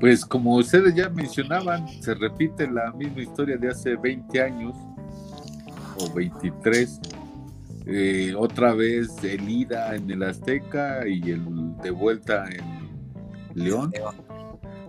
Pues 0.00 0.24
como 0.24 0.56
ustedes 0.56 0.94
ya 0.94 1.10
mencionaban, 1.10 1.86
se 1.86 2.14
repite 2.14 2.70
la 2.70 2.90
misma 2.92 3.20
historia 3.20 3.58
de 3.58 3.68
hace 3.68 3.96
20 3.96 4.42
años 4.42 4.74
o 5.98 6.10
23. 6.14 7.00
Eh, 7.86 8.34
otra 8.36 8.72
vez 8.72 9.22
el 9.22 9.46
ida 9.46 9.94
en 9.94 10.10
el 10.10 10.22
Azteca 10.22 11.06
y 11.06 11.32
el 11.32 11.76
de 11.82 11.90
vuelta 11.90 12.46
en 12.46 13.62
León. 13.62 13.92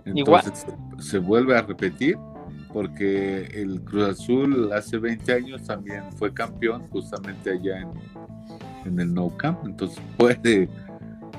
Entonces 0.05 0.66
se 0.99 1.20
vuelve 1.20 1.57
a 1.57 1.62
repetir 1.62 2.18
porque 2.72 3.47
el 3.53 3.82
Cruz 3.82 4.12
Azul 4.12 4.72
hace 4.72 4.97
20 4.97 5.34
años 5.34 5.64
también 5.64 6.03
fue 6.14 6.34
campeón 6.34 6.88
justamente 6.89 7.51
allá 7.51 7.82
en, 7.82 7.89
en 8.86 8.99
el 8.99 9.14
No 9.14 9.36
Camp, 9.36 9.66
entonces 9.66 10.01
puede, 10.18 10.70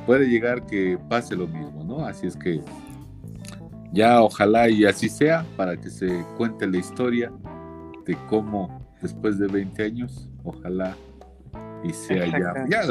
puede 0.04 0.26
llegar 0.28 0.66
que 0.66 0.98
pase 1.08 1.34
lo 1.34 1.46
mismo, 1.48 1.84
¿no? 1.84 2.04
Así 2.04 2.26
es 2.26 2.36
que 2.36 2.60
ya 3.92 4.22
ojalá 4.22 4.68
y 4.68 4.84
así 4.84 5.08
sea 5.08 5.44
para 5.56 5.76
que 5.76 5.90
se 5.90 6.24
cuente 6.36 6.66
la 6.66 6.78
historia 6.78 7.32
de 8.06 8.16
cómo 8.28 8.80
después 9.00 9.38
de 9.38 9.46
20 9.46 9.82
años, 9.84 10.30
ojalá 10.44 10.96
y 11.84 11.92
sea 11.92 12.26
ya, 12.26 12.54
ya, 12.68 12.82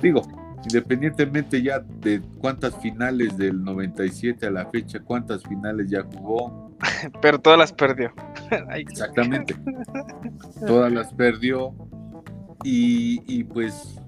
digo, 0.00 0.22
independientemente 0.64 1.62
ya 1.62 1.80
de 1.80 2.20
cuántas 2.38 2.76
finales 2.76 3.36
del 3.36 3.62
97 3.62 4.46
a 4.46 4.50
la 4.50 4.66
fecha, 4.66 5.00
cuántas 5.00 5.42
finales 5.42 5.90
ya 5.90 6.02
jugó, 6.02 6.72
Pero 7.20 7.40
todas 7.40 7.58
las 7.58 7.72
perdió. 7.72 8.12
Exactamente. 8.74 9.54
todas 10.66 10.92
las 10.92 11.12
perdió. 11.14 11.74
Y, 12.64 13.42
pues 13.44 13.98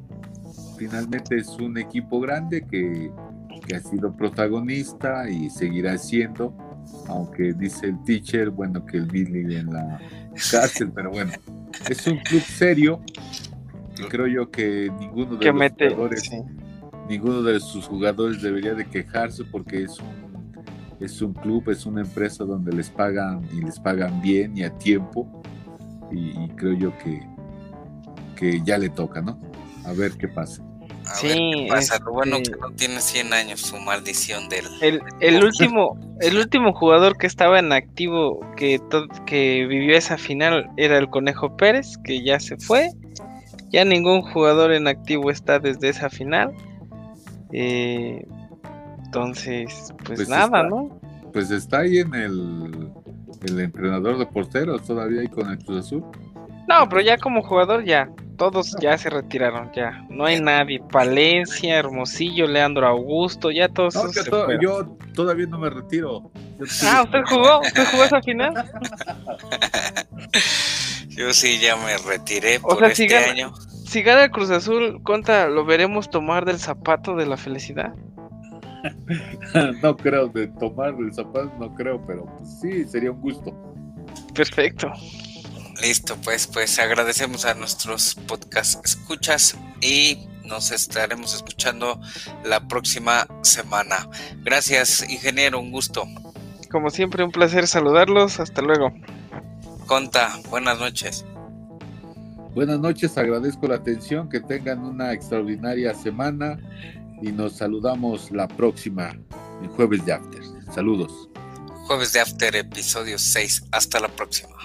finalmente 0.79 1.37
es 1.37 1.49
un 1.59 1.77
equipo 1.77 2.21
grande 2.21 2.63
que, 2.63 3.11
ha 3.73 3.81
sido 3.81 4.15
protagonista 4.17 5.29
y 5.29 5.51
seguirá 5.51 5.97
siendo, 5.99 6.55
aunque 7.09 7.53
dice 7.53 7.87
el 7.87 8.03
teacher, 8.05 8.51
bueno, 8.51 8.85
que 8.85 8.99
el 8.99 9.07
Billy 9.07 9.57
en 9.57 9.73
la 9.73 10.01
cárcel, 10.51 10.91
pero 10.95 11.11
bueno, 11.11 11.33
es 11.89 12.07
un 12.07 12.19
club 12.19 12.43
serio 12.43 13.01
y 13.99 14.03
creo 14.05 14.27
yo 14.27 14.51
que 14.51 14.91
ninguno 14.99 15.37
de 15.37 15.53
los 15.53 15.73
jugadores, 15.73 16.31
ninguno 17.09 17.43
de 17.43 17.61
sus 17.61 17.87
jugadores 17.87 18.43
debería 18.43 18.75
de 18.75 18.87
quejarse 18.87 19.45
porque 19.45 19.85
es 19.85 19.99
un 19.99 20.25
es 21.01 21.21
un 21.23 21.33
club, 21.33 21.71
es 21.71 21.87
una 21.87 22.01
empresa 22.01 22.45
donde 22.45 22.73
les 22.73 22.91
pagan 22.91 23.43
y 23.53 23.63
les 23.63 23.79
pagan 23.79 24.21
bien 24.21 24.57
y 24.57 24.65
a 24.65 24.71
tiempo. 24.79 25.43
Y, 26.11 26.49
creo 26.51 26.75
yo 26.75 26.99
que, 26.99 27.27
que 28.37 28.61
ya 28.63 28.79
le 28.79 28.89
toca, 28.89 29.21
¿no? 29.21 29.39
A 29.85 29.93
ver 29.93 30.13
qué 30.13 30.29
pasa. 30.29 30.63
A 31.07 31.15
sí, 31.15 31.29
ver 31.29 31.37
qué 31.37 31.67
pasa. 31.69 31.99
Lo 31.99 32.13
bueno 32.13 32.39
que 32.39 32.51
no 32.51 32.71
tiene 32.73 33.01
100 33.01 33.33
años 33.33 33.61
su 33.61 33.77
maldición 33.79 34.49
del. 34.49 34.65
El, 34.81 35.01
el 35.21 35.45
último, 35.45 35.99
el 36.21 36.39
último 36.39 36.73
jugador 36.73 37.17
que 37.17 37.27
estaba 37.27 37.59
en 37.59 37.73
activo 37.73 38.41
que, 38.57 38.81
que 39.27 39.67
vivió 39.67 39.97
esa 39.97 40.17
final 40.19 40.71
era 40.77 40.99
el 40.99 41.09
Conejo 41.09 41.57
Pérez, 41.57 41.97
que 42.05 42.23
ya 42.23 42.41
se 42.41 42.57
fue. 42.57 42.91
Ya 43.71 43.85
ningún 43.85 44.23
jugador 44.23 44.73
en 44.73 44.87
activo 44.87 45.31
está 45.31 45.59
desde 45.59 45.89
esa 45.89 46.09
final. 46.09 46.53
Eh, 47.53 48.27
entonces, 49.05 49.93
pues, 50.05 50.19
pues 50.19 50.29
nada, 50.29 50.63
¿no? 50.65 51.01
Pues 51.33 51.51
está 51.51 51.81
ahí 51.81 51.99
en 51.99 52.15
el, 52.15 52.91
el 53.43 53.61
entrenador 53.61 54.19
de 54.19 54.27
porteros, 54.27 54.83
todavía 54.85 55.21
ahí 55.21 55.29
con 55.29 55.51
el 55.51 55.59
Cruz 55.59 55.87
Azul. 55.87 56.05
No, 56.69 56.89
pero 56.89 57.01
ya 57.01 57.19
como 57.19 57.43
jugador 57.43 57.85
ya, 57.85 58.11
todos 58.37 58.75
ya 58.81 58.97
se 58.99 59.11
retiraron, 59.11 59.71
ya. 59.75 60.05
No 60.09 60.25
hay 60.25 60.41
nadie. 60.41 60.81
Palencia, 60.91 61.79
Hermosillo, 61.79 62.47
Leandro 62.47 62.87
Augusto, 62.87 63.51
ya 63.51 63.69
todos. 63.69 63.95
yo 64.61 64.97
todavía 65.15 65.47
no 65.47 65.59
me 65.59 65.71
retiro. 65.71 66.31
ah, 66.85 67.03
¿usted 67.05 67.21
jugó? 67.27 67.61
¿Usted 67.61 67.85
jugó 67.91 68.05
esa 68.05 68.23
final? 68.23 68.55
yo 71.09 71.33
sí 71.33 71.59
ya 71.61 71.77
me 71.77 71.97
retiré 71.99 72.61
por 72.61 72.83
este 72.85 73.17
año. 73.17 73.53
Si 73.87 74.03
gana 74.03 74.25
el 74.25 74.31
Cruz 74.31 74.51
Azul, 74.51 75.01
conta, 75.03 75.49
¿lo 75.49 75.65
veremos 75.65 76.11
tomar 76.11 76.45
del 76.45 76.59
zapato 76.59 77.15
de 77.15 77.27
la 77.27 77.37
felicidad? 77.37 77.95
no 79.83 79.97
creo, 79.97 80.29
de 80.29 80.49
tomar 80.49 80.95
el 80.99 81.13
zapato 81.13 81.53
no 81.59 81.75
creo, 81.75 82.05
pero 82.07 82.27
pues 82.37 82.61
sí, 82.61 82.85
sería 82.85 83.11
un 83.11 83.21
gusto. 83.21 83.55
Perfecto. 84.35 84.93
Listo, 85.81 86.17
pues, 86.23 86.47
pues 86.47 86.79
agradecemos 86.79 87.45
a 87.45 87.55
nuestros 87.55 88.15
podcast 88.15 88.85
escuchas 88.85 89.57
y 89.81 90.27
nos 90.45 90.71
estaremos 90.71 91.35
escuchando 91.35 92.01
la 92.45 92.67
próxima 92.69 93.27
semana. 93.43 94.09
Gracias, 94.43 95.09
ingeniero, 95.11 95.59
un 95.59 95.73
gusto. 95.73 96.07
Como 96.71 96.91
siempre, 96.91 97.25
un 97.25 97.33
placer 97.33 97.67
saludarlos. 97.67 98.41
Hasta 98.41 98.63
luego. 98.63 98.93
Conta, 99.87 100.39
buenas 100.51 100.79
noches. 100.79 101.25
Buenas 102.55 102.79
noches, 102.79 103.19
agradezco 103.19 103.67
la 103.67 103.75
atención, 103.75 104.29
que 104.29 104.39
tengan 104.39 104.79
una 104.79 105.13
extraordinaria 105.13 105.93
semana 105.93 106.57
y 107.21 107.33
nos 107.33 107.57
saludamos 107.57 108.31
la 108.31 108.47
próxima, 108.47 109.11
en 109.61 109.69
Jueves 109.71 110.07
de 110.07 110.13
After. 110.13 110.41
Saludos. 110.73 111.29
Jueves 111.87 112.13
de 112.13 112.21
After, 112.21 112.55
episodio 112.55 113.19
6. 113.19 113.65
Hasta 113.73 113.99
la 113.99 114.09
próxima. 114.09 114.57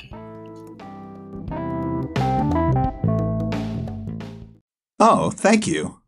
Oh, 5.00 5.32
thank 5.32 5.68
you. 5.68 5.99